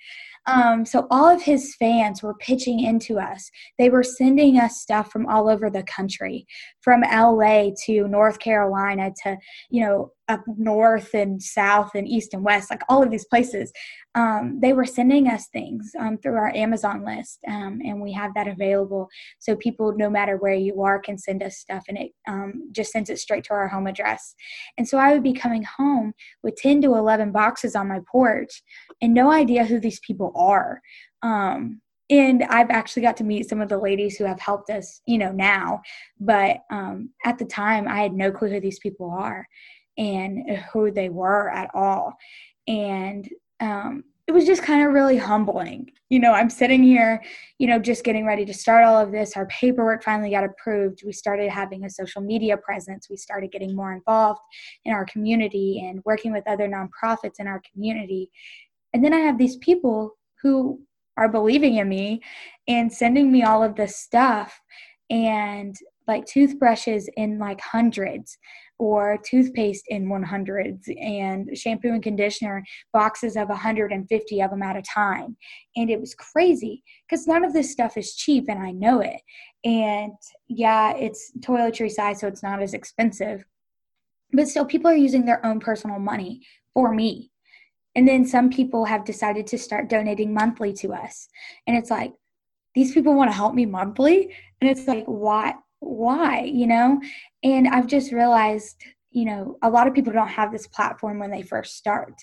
[0.47, 3.51] Um, so all of his fans were pitching into us.
[3.79, 6.47] They were sending us stuff from all over the country
[6.89, 9.37] from LA to North Carolina to,
[9.69, 13.71] you know, up north and south and east and west, like all of these places.
[14.15, 18.33] Um, they were sending us things um, through our Amazon list, um, and we have
[18.33, 19.07] that available.
[19.39, 22.91] So people, no matter where you are, can send us stuff, and it um, just
[22.91, 24.35] sends it straight to our home address.
[24.79, 28.63] And so I would be coming home with 10 to 11 boxes on my porch
[29.03, 30.81] and no idea who these people are.
[31.23, 35.03] Um, and I've actually got to meet some of the ladies who have helped us,
[35.07, 35.83] you know, now.
[36.19, 39.47] But um, at the time, I had no clue who these people are
[39.99, 42.15] and who they were at all.
[42.67, 43.29] And
[43.61, 45.91] um, it was just kind of really humbling.
[46.09, 47.23] You know, I'm sitting here,
[47.59, 49.37] you know, just getting ready to start all of this.
[49.37, 51.03] Our paperwork finally got approved.
[51.05, 53.09] We started having a social media presence.
[53.11, 54.41] We started getting more involved
[54.85, 58.31] in our community and working with other nonprofits in our community.
[58.95, 60.81] And then I have these people who
[61.19, 62.23] are believing in me
[62.69, 64.61] and sending me all of this stuff
[65.11, 65.77] and
[66.07, 68.39] like toothbrushes in like hundreds
[68.79, 74.83] or toothpaste in 100s and shampoo and conditioner boxes of 150 of them at a
[74.83, 75.37] time.
[75.77, 79.21] And it was crazy because none of this stuff is cheap and i know it.
[79.65, 80.13] And
[80.49, 83.45] yeah it's toiletry size so it's not as expensive.
[84.33, 86.43] But still people are using their own personal money
[86.75, 87.33] for me
[87.95, 91.29] and then some people have decided to start donating monthly to us.
[91.67, 92.13] And it's like,
[92.75, 94.35] these people want to help me monthly.
[94.61, 95.55] And it's like, why?
[95.81, 96.43] Why?
[96.43, 97.01] You know?
[97.43, 98.77] And I've just realized,
[99.11, 102.15] you know, a lot of people don't have this platform when they first start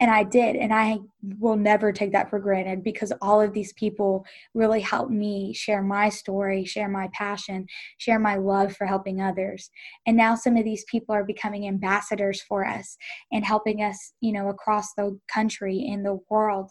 [0.00, 0.56] and I did.
[0.56, 0.98] And I
[1.38, 5.82] will never take that for granted because all of these people really helped me share
[5.82, 7.66] my story, share my passion,
[7.98, 9.70] share my love for helping others.
[10.06, 12.96] And now some of these people are becoming ambassadors for us
[13.30, 16.70] and helping us, you know, across the country and the world.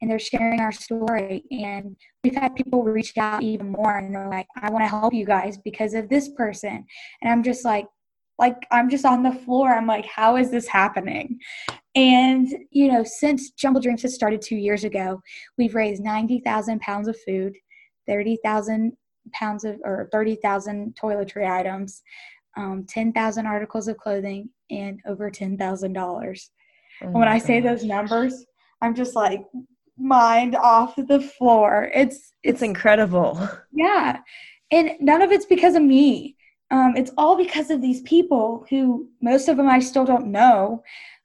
[0.00, 1.44] And they're sharing our story.
[1.50, 5.12] And we've had people reach out even more and they're like, I want to help
[5.12, 6.86] you guys because of this person.
[7.20, 7.86] And I'm just like,
[8.38, 9.72] like I'm just on the floor.
[9.72, 11.38] I'm like, how is this happening?
[11.94, 15.20] And, you know, since Jumbled Dreams has started two years ago,
[15.58, 17.54] we've raised 90,000 pounds of food,
[18.06, 18.96] 30,000
[19.32, 22.02] pounds of, or 30,000 toiletry items,
[22.56, 26.50] um, 10,000 articles of clothing, and over $10,000.
[27.02, 27.46] Oh when I gosh.
[27.46, 28.44] say those numbers,
[28.80, 29.42] I'm just like,
[29.98, 31.90] mind off the floor.
[31.94, 33.48] It's, it's, it's incredible.
[33.74, 34.18] Yeah.
[34.70, 36.36] And none of it's because of me.
[36.70, 40.82] Um, it's all because of these people who most of them I still don't know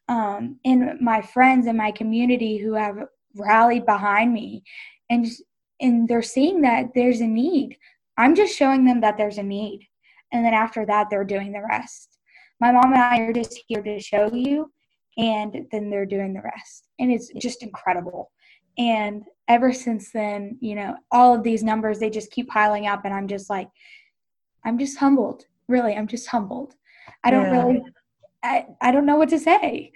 [0.07, 2.97] um, and my friends and my community who have
[3.35, 4.63] rallied behind me
[5.09, 5.43] and just,
[5.79, 7.77] and they're seeing that there's a need.
[8.17, 9.87] I'm just showing them that there's a need.
[10.31, 12.17] And then after that they're doing the rest.
[12.59, 14.71] My mom and i are just here to show you
[15.17, 16.87] and then they're doing the rest.
[16.99, 18.31] And it's just incredible.
[18.77, 23.05] And ever since then you know all of these numbers they just keep piling up
[23.05, 23.69] and i'm just like
[24.65, 25.43] i'm just humbled.
[25.67, 26.75] Really i'm just humbled.
[27.23, 27.63] I don't yeah.
[27.63, 27.81] really
[28.43, 29.91] I, I don't know what to say.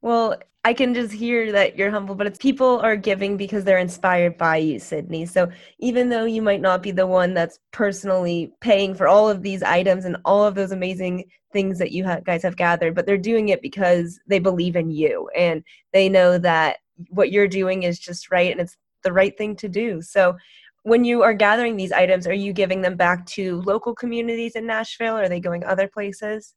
[0.00, 3.78] Well, I can just hear that you're humble, but it's people are giving because they're
[3.78, 5.26] inspired by you, Sydney.
[5.26, 5.48] So
[5.80, 9.62] even though you might not be the one that's personally paying for all of these
[9.64, 13.18] items and all of those amazing things that you ha- guys have gathered, but they're
[13.18, 16.76] doing it because they believe in you and they know that
[17.08, 20.00] what you're doing is just right and it's the right thing to do.
[20.00, 20.36] So
[20.84, 24.66] when you are gathering these items, are you giving them back to local communities in
[24.66, 25.16] Nashville?
[25.16, 26.54] Are they going other places?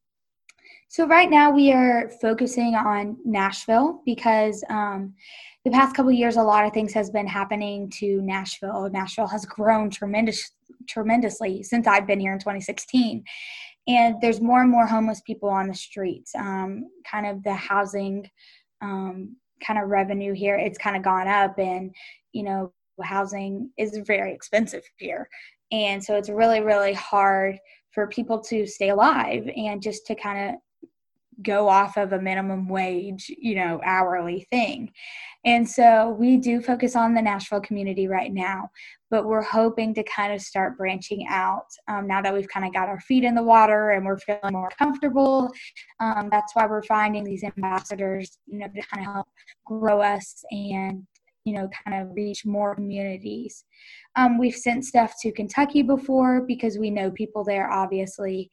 [0.87, 5.13] So right now we are focusing on Nashville because um,
[5.65, 8.89] the past couple years a lot of things has been happening to Nashville.
[8.91, 10.51] Nashville has grown tremendous
[10.87, 13.23] tremendously since I've been here in 2016.
[13.87, 16.33] And there's more and more homeless people on the streets.
[16.35, 18.29] Um, kind of the housing
[18.81, 21.93] um, kind of revenue here, it's kind of gone up, and
[22.33, 25.29] you know, housing is very expensive here.
[25.71, 27.57] And so it's really, really hard
[27.91, 30.55] for people to stay alive and just to kind of
[31.41, 34.91] go off of a minimum wage, you know, hourly thing.
[35.45, 38.69] And so we do focus on the Nashville community right now,
[39.11, 42.73] but we're hoping to kind of start branching out um, now that we've kind of
[42.73, 45.51] got our feet in the water and we're feeling more comfortable.
[45.99, 49.27] Um, that's why we're finding these ambassadors, you know, to kind of help
[49.65, 51.05] grow us and
[51.45, 53.63] you know, kind of reach more communities.
[54.15, 58.49] Um, we've sent stuff to Kentucky before because we know people there, obviously.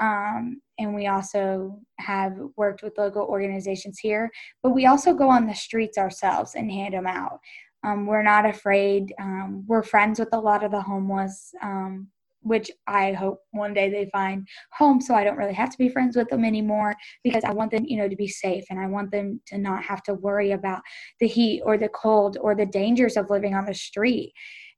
[0.00, 4.30] Um, and we also have worked with local organizations here,
[4.62, 7.38] but we also go on the streets ourselves and hand them out.
[7.84, 9.14] Um, we're not afraid.
[9.20, 12.08] Um, we're friends with a lot of the homeless, um,
[12.44, 15.88] which I hope one day they find home so I don't really have to be
[15.88, 18.86] friends with them anymore because I want them, you know, to be safe and I
[18.86, 20.82] want them to not have to worry about
[21.20, 24.32] the heat or the cold or the dangers of living on the street.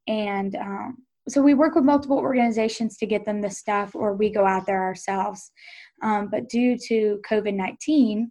[0.06, 0.96] And um,
[1.28, 4.66] so we work with multiple organizations to get them the stuff, or we go out
[4.66, 5.50] there ourselves.
[6.02, 8.30] Um, but due to COVID 19,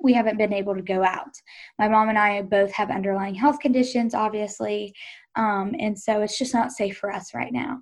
[0.00, 1.34] we haven't been able to go out.
[1.78, 4.94] My mom and I both have underlying health conditions, obviously,
[5.34, 7.78] um, and so it's just not safe for us right now.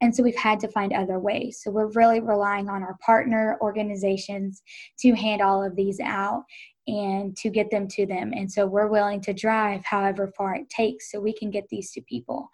[0.00, 1.60] And so we've had to find other ways.
[1.62, 4.62] So we're really relying on our partner organizations
[5.00, 6.44] to hand all of these out
[6.86, 8.32] and to get them to them.
[8.34, 11.92] And so we're willing to drive however far it takes so we can get these
[11.92, 12.48] to people.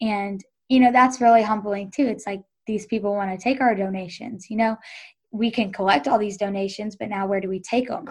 [0.00, 2.06] And, you know, that's really humbling too.
[2.06, 4.76] It's like these people want to take our donations, you know,
[5.34, 8.04] we can collect all these donations, but now where do we take them?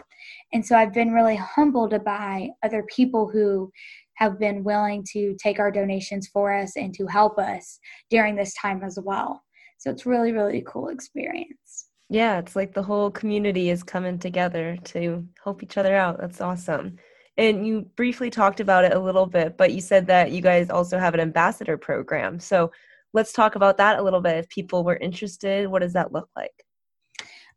[0.51, 3.71] And so I've been really humbled by other people who
[4.15, 8.53] have been willing to take our donations for us and to help us during this
[8.55, 9.41] time as well.
[9.79, 11.87] So it's really, really cool experience.
[12.09, 16.19] Yeah, it's like the whole community is coming together to help each other out.
[16.19, 16.97] That's awesome.
[17.37, 20.69] And you briefly talked about it a little bit, but you said that you guys
[20.69, 22.39] also have an ambassador program.
[22.39, 22.71] So
[23.13, 24.37] let's talk about that a little bit.
[24.37, 26.53] If people were interested, what does that look like?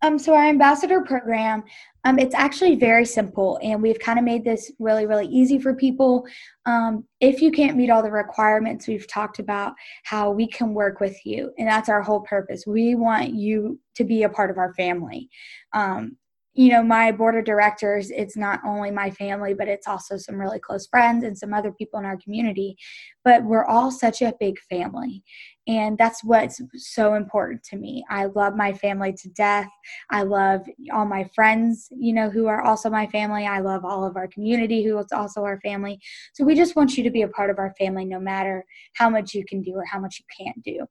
[0.03, 1.65] Um, so our ambassador program,
[2.05, 5.75] um, it's actually very simple, and we've kind of made this really, really easy for
[5.75, 6.27] people.
[6.67, 9.75] Um, if you can't meet all the requirements, we've talked about
[10.05, 12.65] how we can work with you, and that's our whole purpose.
[12.67, 15.29] We want you to be a part of our family.
[15.73, 16.17] Um,
[16.57, 20.41] you know, my board of directors, it's not only my family, but it's also some
[20.41, 22.77] really close friends and some other people in our community.
[23.25, 25.23] But we're all such a big family.
[25.69, 28.05] And that's what's so important to me.
[28.09, 29.69] I love my family to death.
[30.11, 30.63] I love
[30.95, 33.47] all my friends, you know, who are also my family.
[33.47, 36.01] I love all of our community who is also our family.
[36.33, 39.11] So we just want you to be a part of our family no matter how
[39.11, 40.87] much you can do or how much you can't do.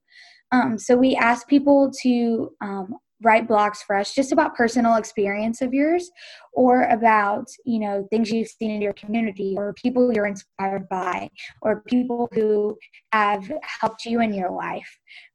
[0.51, 5.61] Um, so we ask people to um, write blogs for us just about personal experience
[5.61, 6.09] of yours
[6.53, 11.29] or about you know things you've seen in your community or people you're inspired by
[11.61, 12.77] or people who
[13.11, 13.49] have
[13.79, 14.89] helped you in your life.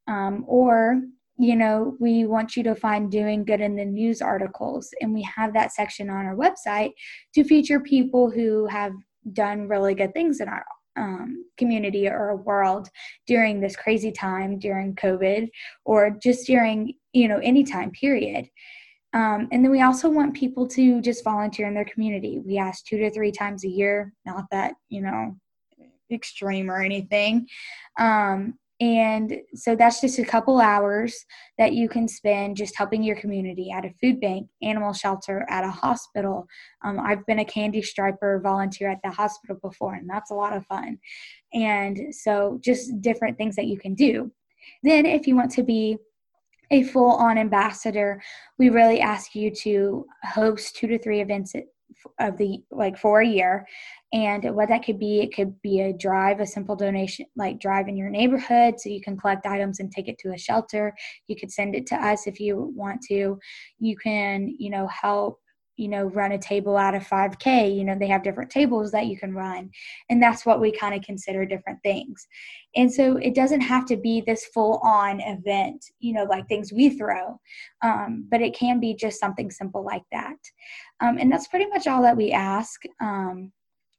[0.09, 1.01] Um, or
[1.39, 5.22] you know we want you to find doing good in the news articles and we
[5.22, 6.91] have that section on our website
[7.35, 8.93] to feature people who have
[9.33, 10.64] done really good things in our
[10.97, 12.88] um, community or a world
[13.26, 15.49] during this crazy time during COVID
[15.84, 18.49] or just during, you know, any time period.
[19.12, 22.41] Um, and then we also want people to just volunteer in their community.
[22.45, 25.36] We ask two to three times a year, not that, you know,
[26.12, 27.49] extreme or anything.
[27.99, 31.26] Um, and so that's just a couple hours
[31.59, 35.64] that you can spend just helping your community at a food bank, animal shelter, at
[35.64, 36.47] a hospital.
[36.83, 40.57] Um, I've been a candy striper volunteer at the hospital before, and that's a lot
[40.57, 40.99] of fun.
[41.53, 44.33] And so just different things that you can do.
[44.83, 45.99] Then, if you want to be
[46.70, 48.22] a full on ambassador,
[48.59, 51.55] we really ask you to host two to three events
[52.18, 53.66] of the like for a year.
[54.12, 57.88] And what that could be it could be a drive a simple donation like drive
[57.88, 60.94] in your neighborhood so you can collect items and take it to a shelter.
[61.28, 63.38] You could send it to us if you want to.
[63.78, 65.40] You can you know help
[65.77, 69.07] you know run a table out of 5k you know they have different tables that
[69.07, 69.71] you can run.
[70.09, 72.27] And that's what we kind of consider different things.
[72.77, 76.73] And so it doesn't have to be this full on event you know like things
[76.73, 77.39] we throw
[77.83, 80.39] um, but it can be just something simple like that.
[81.01, 83.53] Um, and that's pretty much all that we ask um,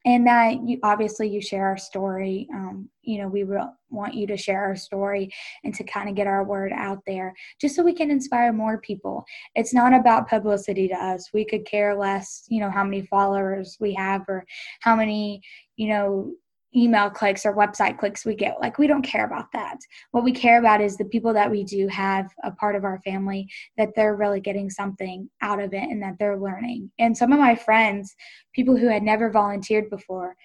[0.06, 4.26] and that you obviously you share our story um, you know we will want you
[4.26, 5.32] to share our story
[5.64, 8.80] and to kind of get our word out there just so we can inspire more
[8.80, 9.24] people.
[9.56, 11.30] It's not about publicity to us.
[11.34, 14.46] We could care less you know how many followers we have or
[14.82, 15.42] how many
[15.76, 16.32] you know
[16.76, 18.60] email clicks or website clicks we get.
[18.62, 19.78] Like, we don't care about that.
[20.12, 23.00] What we care about is the people that we do have a part of our
[23.00, 23.48] family
[23.78, 26.92] that they're really getting something out of it and that they're learning.
[27.00, 28.16] And some of my friends,
[28.54, 30.36] people who had never volunteered before,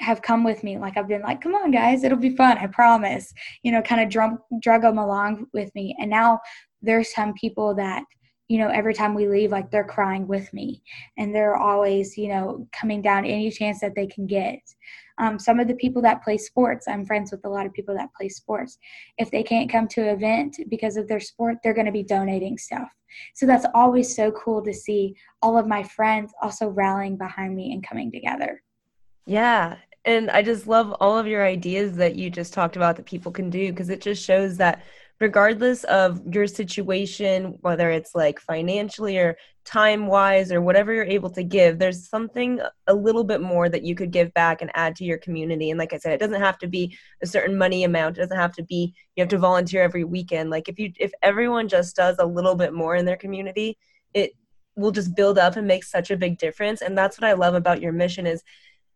[0.00, 0.78] have come with me.
[0.78, 3.32] Like, I've been like, come on, guys, it'll be fun, I promise.
[3.62, 5.96] You know, kind of drug, drug them along with me.
[5.98, 6.40] And now
[6.82, 8.04] there's some people that
[8.48, 10.82] you know, every time we leave, like they're crying with me
[11.18, 14.60] and they're always, you know, coming down any chance that they can get.
[15.18, 17.94] Um, some of the people that play sports, I'm friends with a lot of people
[17.96, 18.78] that play sports.
[19.18, 22.02] If they can't come to an event because of their sport, they're going to be
[22.02, 22.88] donating stuff.
[23.34, 27.72] So that's always so cool to see all of my friends also rallying behind me
[27.72, 28.62] and coming together.
[29.24, 29.76] Yeah.
[30.04, 33.32] And I just love all of your ideas that you just talked about that people
[33.32, 34.84] can do because it just shows that
[35.18, 41.30] regardless of your situation, whether it's like financially or time wise or whatever you're able
[41.30, 44.94] to give, there's something a little bit more that you could give back and add
[44.94, 45.70] to your community.
[45.70, 48.18] And like I said, it doesn't have to be a certain money amount.
[48.18, 50.50] It doesn't have to be you have to volunteer every weekend.
[50.50, 53.78] Like if you if everyone just does a little bit more in their community,
[54.12, 54.32] it
[54.76, 56.82] will just build up and make such a big difference.
[56.82, 58.42] And that's what I love about your mission is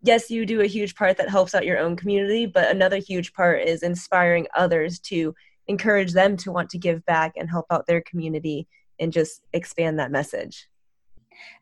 [0.03, 3.33] yes, you do a huge part that helps out your own community, but another huge
[3.33, 5.35] part is inspiring others to
[5.71, 8.66] encourage them to want to give back and help out their community
[8.99, 10.68] and just expand that message.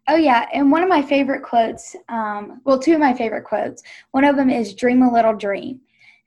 [0.08, 0.48] Oh, yeah.
[0.52, 4.36] And one of my favorite quotes, um, well, two of my favorite quotes, one of
[4.36, 5.80] them is Dream a Little Dream.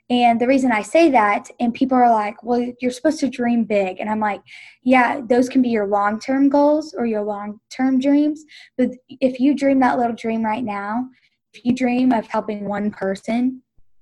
[0.10, 3.64] And the reason I say that, and people are like, well, you're supposed to dream
[3.64, 4.00] big.
[4.00, 4.42] And I'm like,
[4.84, 8.44] yeah, those can be your long term goals or your long term dreams.
[8.78, 11.08] But if you dream that little dream right now,
[11.54, 13.62] if you dream of helping one person,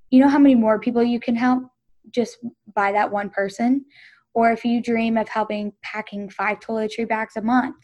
[0.09, 1.63] you know how many more people you can help
[2.11, 2.39] just
[2.73, 3.85] by that one person?
[4.33, 7.75] Or if you dream of helping packing five toiletry bags a month,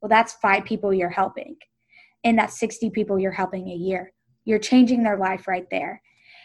[0.00, 1.56] well, that's five people you're helping.
[2.24, 4.12] And that's 60 people you're helping a year.
[4.44, 6.00] You're changing their life right there.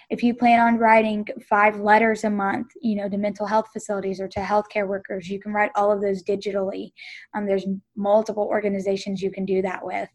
[0.09, 4.19] If you plan on writing five letters a month, you know, to mental health facilities
[4.19, 6.91] or to healthcare workers, you can write all of those digitally.
[7.35, 10.09] Um, there's multiple organizations you can do that with.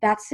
[0.00, 0.32] That's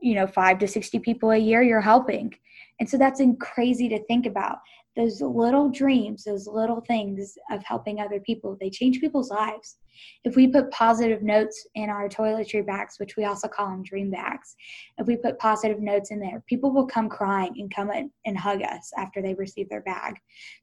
[0.00, 2.32] you know five to 60 people a year you're helping
[2.80, 4.58] and so that's crazy to think about
[4.98, 9.78] those little dreams those little things of helping other people they change people's lives
[10.24, 14.10] if we put positive notes in our toiletry bags which we also call them dream
[14.10, 14.56] bags
[14.98, 17.90] if we put positive notes in there people will come crying and come
[18.26, 20.14] and hug us after they receive their bag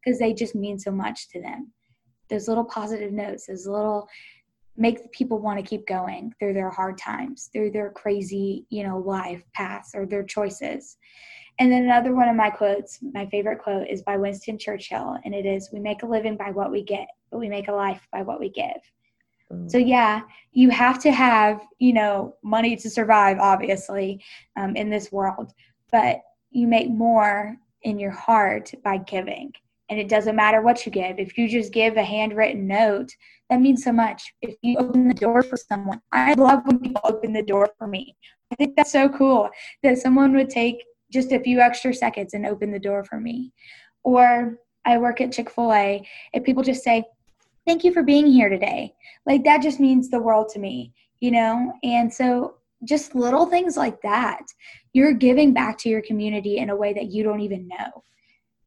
[0.04, 1.72] because they just mean so much to them
[2.30, 4.08] those little positive notes those little
[4.78, 9.00] make people want to keep going through their hard times, through their crazy, you know,
[9.00, 10.98] life paths or their choices.
[11.58, 15.34] And then another one of my quotes, my favorite quote is by Winston Churchill, and
[15.34, 18.06] it is We make a living by what we get, but we make a life
[18.12, 18.82] by what we give.
[19.52, 19.72] Mm.
[19.72, 24.24] So, yeah, you have to have, you know, money to survive, obviously,
[24.58, 25.54] um, in this world,
[25.92, 29.54] but you make more in your heart by giving.
[29.90, 31.20] And it doesn't matter what you give.
[31.20, 33.12] If you just give a handwritten note,
[33.50, 34.34] that means so much.
[34.42, 37.88] If you open the door for someone, I love when people open the door for
[37.88, 38.16] me.
[38.52, 39.50] I think that's so cool
[39.84, 43.54] that someone would take just a few extra seconds and open the door for me.
[44.04, 47.04] Or I work at Chick fil A, if people just say,
[47.66, 48.94] Thank you for being here today,
[49.26, 51.74] like that just means the world to me, you know?
[51.84, 54.44] And so just little things like that,
[54.94, 58.04] you're giving back to your community in a way that you don't even know.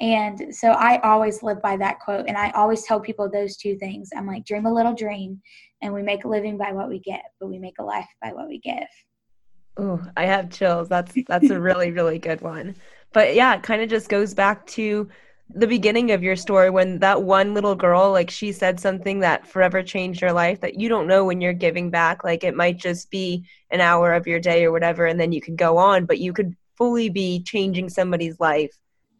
[0.00, 2.26] And so I always live by that quote.
[2.28, 4.10] And I always tell people those two things.
[4.16, 5.40] I'm like, dream a little dream,
[5.82, 8.32] and we make a living by what we get, but we make a life by
[8.32, 8.86] what we give.
[9.78, 10.88] Oh, I have chills.
[10.88, 12.74] That's that's a really, really good one.
[13.12, 15.08] But yeah, it kind of just goes back to
[15.54, 19.46] the beginning of your story when that one little girl, like she said something that
[19.46, 22.24] forever changed your life that you don't know when you're giving back.
[22.24, 25.40] Like it might just be an hour of your day or whatever, and then you
[25.40, 28.76] can go on, but you could fully be changing somebody's life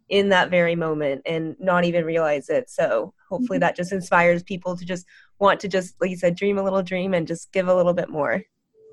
[0.09, 2.69] in that very moment and not even realize it.
[2.69, 3.63] So hopefully mm-hmm.
[3.63, 5.07] that just inspires people to just
[5.39, 7.95] want to just, like you said, dream a little dream and just give a little
[7.95, 8.43] bit more.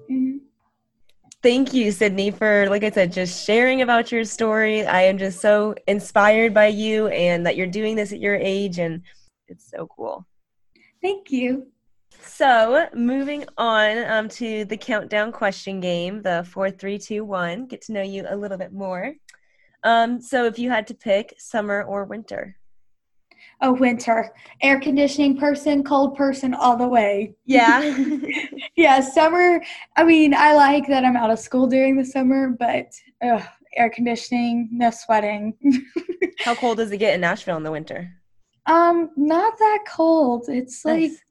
[0.09, 0.34] Mm-hmm.
[1.45, 4.83] Thank you, Sydney, for, like I said, just sharing about your story.
[4.83, 8.79] I am just so inspired by you and that you're doing this at your age,
[8.79, 9.03] and
[9.47, 10.25] it's so cool.
[11.03, 11.67] Thank you.
[12.19, 17.67] So, moving on um, to the countdown question game, the four, three, two, one.
[17.67, 19.13] Get to know you a little bit more.
[19.83, 22.57] Um, so if you had to pick summer or winter.
[23.61, 24.33] Oh, winter.
[24.61, 27.35] Air conditioning person, cold person, all the way.
[27.45, 27.97] Yeah.
[28.75, 29.63] yeah, summer.
[29.95, 32.91] I mean, I like that I'm out of school during the summer, but
[33.23, 33.43] ugh,
[33.75, 35.53] air conditioning, no sweating.
[36.43, 38.11] How cold does it get in Nashville in the winter?
[38.65, 40.45] Um, not that cold.
[40.49, 41.23] It's like nice.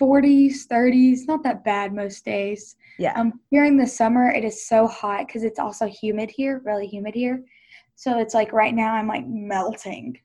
[0.00, 2.76] 40s, 30s, not that bad most days.
[2.98, 3.18] Yeah.
[3.18, 7.14] Um, during the summer, it is so hot because it's also humid here, really humid
[7.14, 7.42] here.
[7.94, 10.18] So it's like right now I'm like melting.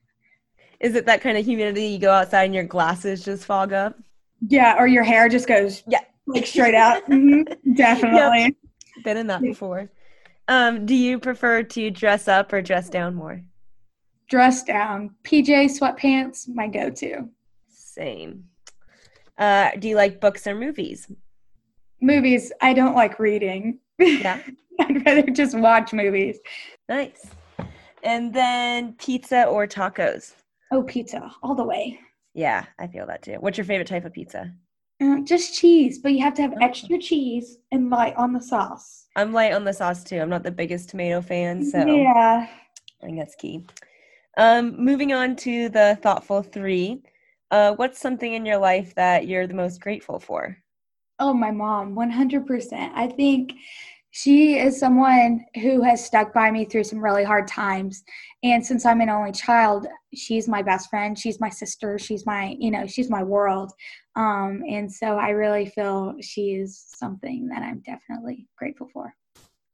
[0.80, 3.98] Is it that kind of humidity you go outside and your glasses just fog up?
[4.46, 7.04] Yeah, or your hair just goes yeah like straight out.
[7.06, 8.42] mm-hmm, definitely.
[8.42, 8.54] Yep.
[9.04, 9.90] Been in that before.
[10.48, 13.42] Um, do you prefer to dress up or dress down more?
[14.28, 15.14] Dress down.
[15.22, 17.28] PJ sweatpants, my go-to.
[17.68, 18.44] Same.
[19.38, 21.10] Uh, do you like books or movies?
[22.00, 22.52] Movies.
[22.60, 23.78] I don't like reading.
[23.98, 24.40] Yeah.
[24.80, 26.38] I'd rather just watch movies.
[26.88, 27.26] Nice.
[28.02, 30.34] And then pizza or tacos?
[30.72, 31.98] Oh, pizza, all the way.
[32.34, 33.36] Yeah, I feel that too.
[33.40, 34.52] What's your favorite type of pizza?
[35.00, 36.64] Uh, just cheese, but you have to have oh.
[36.64, 39.06] extra cheese and light on the sauce.
[39.14, 40.20] I'm light on the sauce too.
[40.20, 42.46] I'm not the biggest tomato fan, so yeah,
[43.02, 43.64] I think that's key.
[44.36, 47.02] Um, moving on to the thoughtful three.
[47.50, 50.56] Uh, what's something in your life that you're the most grateful for?
[51.18, 52.92] Oh, my mom, 100%.
[52.94, 53.54] I think
[54.16, 58.02] she is someone who has stuck by me through some really hard times
[58.42, 62.56] and since i'm an only child she's my best friend she's my sister she's my
[62.58, 63.72] you know she's my world
[64.16, 69.14] um, and so i really feel she is something that i'm definitely grateful for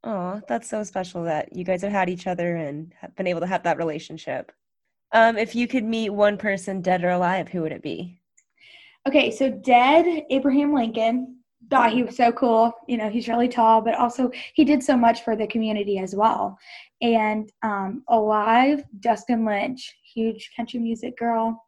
[0.05, 3.39] Oh, that's so special that you guys have had each other and have been able
[3.39, 4.51] to have that relationship.
[5.13, 8.21] Um, if you could meet one person, dead or alive, who would it be?
[9.07, 11.42] Okay, so dead Abraham Lincoln.
[11.71, 12.73] Thought he was so cool.
[12.87, 16.15] You know, he's really tall, but also he did so much for the community as
[16.15, 16.59] well.
[17.01, 21.63] And um, alive, Dustin Lynch, huge country music girl.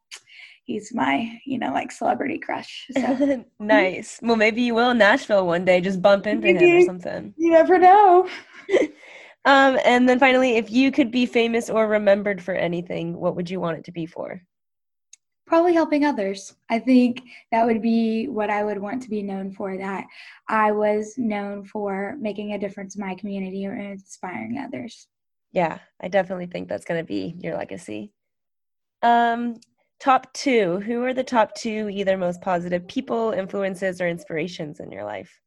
[0.65, 2.87] He's my, you know, like celebrity crush.
[2.97, 3.45] So.
[3.59, 4.19] nice.
[4.23, 5.81] Well, maybe you will in Nashville one day.
[5.81, 6.71] Just bump into maybe.
[6.71, 7.35] him or something.
[7.37, 8.29] You never know.
[9.45, 13.51] um, and then finally, if you could be famous or remembered for anything, what would
[13.51, 14.41] you want it to be for?
[15.47, 16.55] Probably helping others.
[16.71, 17.23] I think
[17.53, 20.07] that would be what I would want to be known for that
[20.49, 25.09] I was known for making a difference in my community or inspiring others.
[25.53, 28.13] Yeah, I definitely think that's going to be your legacy.
[29.03, 29.57] Um
[30.01, 34.91] top 2, who are the top 2 either most positive people, influences or inspirations in
[34.91, 35.41] your life?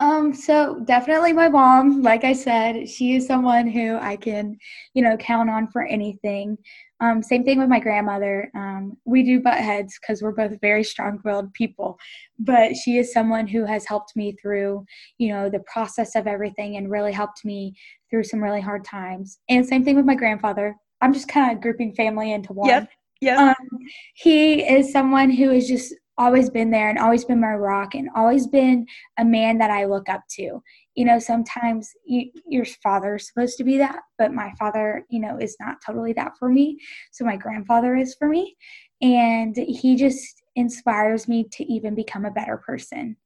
[0.00, 2.02] Um, so definitely my mom.
[2.02, 4.56] Like I said, she is someone who I can,
[4.94, 6.56] you know, count on for anything.
[7.00, 8.50] Um, same thing with my grandmother.
[8.54, 11.98] Um, we do butt heads because we're both very strong-willed people,
[12.38, 14.84] but she is someone who has helped me through,
[15.18, 17.74] you know, the process of everything and really helped me
[18.10, 19.38] through some really hard times.
[19.48, 20.76] And same thing with my grandfather.
[21.00, 22.68] I'm just kind of grouping family into one.
[22.68, 22.88] Yep.
[23.20, 23.48] Yeah.
[23.50, 23.78] Um,
[24.14, 28.08] he is someone who has just always been there and always been my rock and
[28.16, 28.84] always been
[29.18, 30.60] a man that I look up to.
[30.98, 35.20] You know, sometimes you, your father is supposed to be that, but my father, you
[35.20, 36.76] know, is not totally that for me.
[37.12, 38.56] So my grandfather is for me.
[39.00, 43.16] And he just inspires me to even become a better person.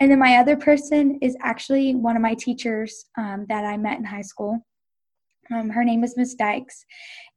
[0.00, 3.98] And then my other person is actually one of my teachers um, that I met
[3.98, 4.66] in high school.
[5.52, 6.84] Um, her name is Miss Dykes.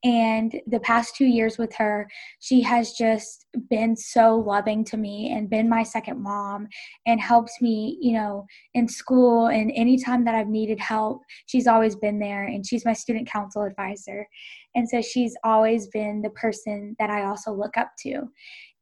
[0.04, 2.08] And the past two years with her,
[2.40, 6.68] she has just been so loving to me and been my second mom
[7.08, 8.46] and helps me, you know,
[8.76, 12.44] in school and anytime that I've needed help, she's always been there.
[12.44, 14.28] And she's my student council advisor.
[14.76, 18.30] And so she's always been the person that I also look up to.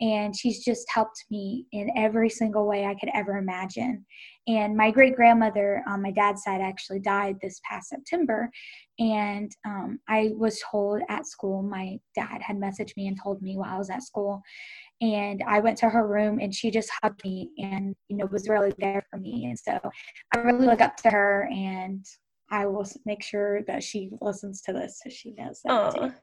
[0.02, 4.06] And she's just helped me in every single way I could ever imagine.
[4.48, 8.50] And my great grandmother on my dad's side actually died this past September.
[9.00, 13.58] And um, I was told at school, my dad had messaged me and told me
[13.58, 14.42] while I was at school.
[15.02, 18.48] And I went to her room and she just hugged me and, you know, was
[18.48, 19.46] really there for me.
[19.46, 19.80] And so
[20.34, 22.06] I really look up to her and
[22.52, 25.96] I will make sure that she listens to this so she knows that.
[25.96, 26.14] Too.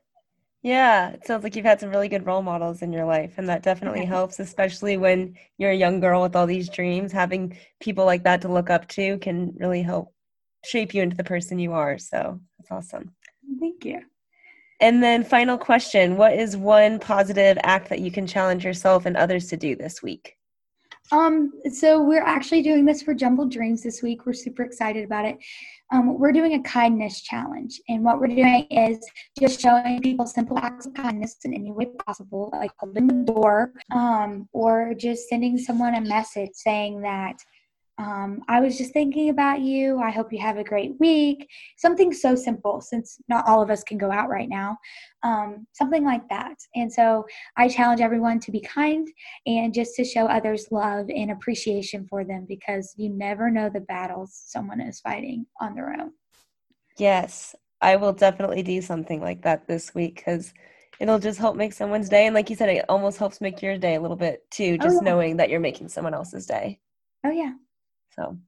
[0.63, 3.49] Yeah, it sounds like you've had some really good role models in your life, and
[3.49, 7.11] that definitely helps, especially when you're a young girl with all these dreams.
[7.11, 10.15] Having people like that to look up to can really help
[10.65, 11.99] shape you into the person you are.
[11.99, 13.13] So that's awesome.
[13.59, 14.03] Thank you.
[14.81, 19.17] And then, final question What is one positive act that you can challenge yourself and
[19.17, 20.37] others to do this week?
[21.11, 24.25] Um, so we're actually doing this for Jumbled Dreams this week.
[24.25, 25.37] We're super excited about it.
[25.93, 29.05] Um, we're doing a kindness challenge, and what we're doing is
[29.39, 33.73] just showing people simple acts of kindness in any way possible, like holding the door,
[33.95, 37.37] um, or just sending someone a message saying that
[37.99, 39.99] um, I was just thinking about you.
[39.99, 41.49] I hope you have a great week.
[41.77, 44.79] Something so simple, since not all of us can go out right now.
[45.23, 46.57] Um, something like that.
[46.75, 47.25] And so
[47.57, 49.07] I challenge everyone to be kind
[49.47, 53.81] and just to show others love and appreciation for them because you never know the
[53.81, 56.13] battles someone is fighting on their own.
[56.99, 60.55] Yes, I will definitely do something like that this week because
[60.99, 62.27] it'll just help make someone's day.
[62.27, 64.97] And like you said, it almost helps make your day a little bit too, just
[64.97, 65.11] oh, yeah.
[65.11, 66.81] knowing that you're making someone else's day.
[67.25, 67.53] Oh, yeah.
[68.15, 68.39] So,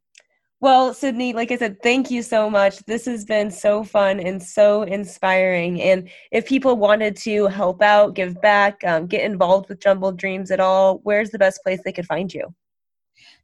[0.60, 2.78] well, Sydney, like I said, thank you so much.
[2.86, 5.82] This has been so fun and so inspiring.
[5.82, 10.50] And if people wanted to help out, give back, um, get involved with Jumbled Dreams
[10.50, 12.54] at all, where's the best place they could find you?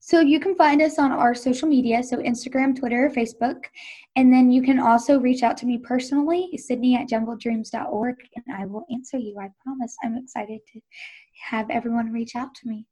[0.02, 3.64] So you can find us on our social media, so Instagram, Twitter, Facebook.
[4.16, 8.64] And then you can also reach out to me personally, Sydney at jumbleddreams.org, and I
[8.64, 9.36] will answer you.
[9.38, 9.94] I promise.
[10.02, 10.80] I'm excited to
[11.50, 12.86] have everyone reach out to me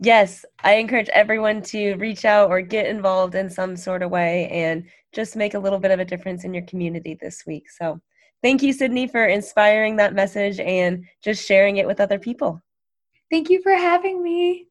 [0.00, 4.48] yes, I encourage everyone to reach out or get involved in some sort of way
[4.48, 7.70] and just make a little bit of a difference in your community this week.
[7.70, 8.00] So,
[8.42, 12.60] thank you, Sydney, for inspiring that message and just sharing it with other people.
[13.30, 14.66] Thank you for having me.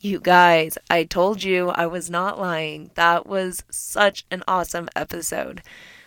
[0.00, 2.90] You guys, I told you I was not lying.
[2.94, 5.62] That was such an awesome episode.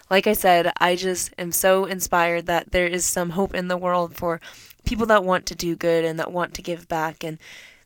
[0.10, 3.78] Like I said, I just am so inspired that there is some hope in the
[3.78, 4.39] world for
[4.86, 7.24] people that want to do good and that want to give back.
[7.24, 7.39] And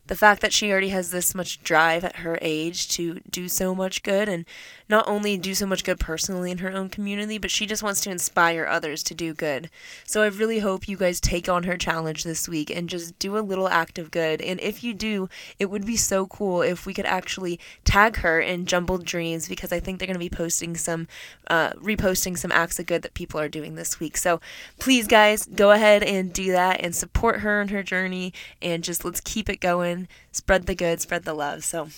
[0.06, 3.74] the fact that she already has this much drive at her age to do so
[3.74, 4.44] much good and
[4.92, 8.02] not only do so much good personally in her own community, but she just wants
[8.02, 9.70] to inspire others to do good.
[10.04, 13.38] So I really hope you guys take on her challenge this week and just do
[13.38, 14.42] a little act of good.
[14.42, 18.38] And if you do, it would be so cool if we could actually tag her
[18.38, 21.08] in Jumbled Dreams because I think they're going to be posting some,
[21.46, 24.18] uh, reposting some acts of good that people are doing this week.
[24.18, 24.42] So
[24.78, 29.06] please, guys, go ahead and do that and support her in her journey and just
[29.06, 30.06] let's keep it going.
[30.32, 31.64] Spread the good, spread the love.
[31.64, 31.88] So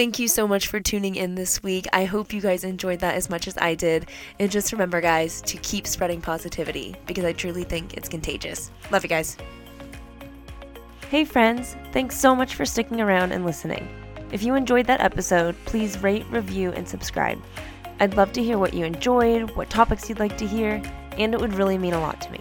[0.00, 1.86] Thank you so much for tuning in this week.
[1.92, 4.08] I hope you guys enjoyed that as much as I did.
[4.38, 8.70] And just remember, guys, to keep spreading positivity because I truly think it's contagious.
[8.90, 9.36] Love you guys.
[11.10, 11.76] Hey, friends.
[11.92, 13.90] Thanks so much for sticking around and listening.
[14.32, 17.38] If you enjoyed that episode, please rate, review, and subscribe.
[18.00, 20.80] I'd love to hear what you enjoyed, what topics you'd like to hear,
[21.18, 22.40] and it would really mean a lot to me.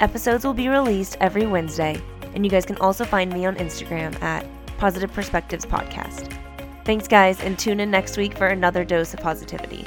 [0.00, 2.02] Episodes will be released every Wednesday,
[2.34, 4.44] and you guys can also find me on Instagram at
[4.76, 6.36] Positive Perspectives Podcast.
[6.84, 9.86] Thanks, guys, and tune in next week for another dose of positivity.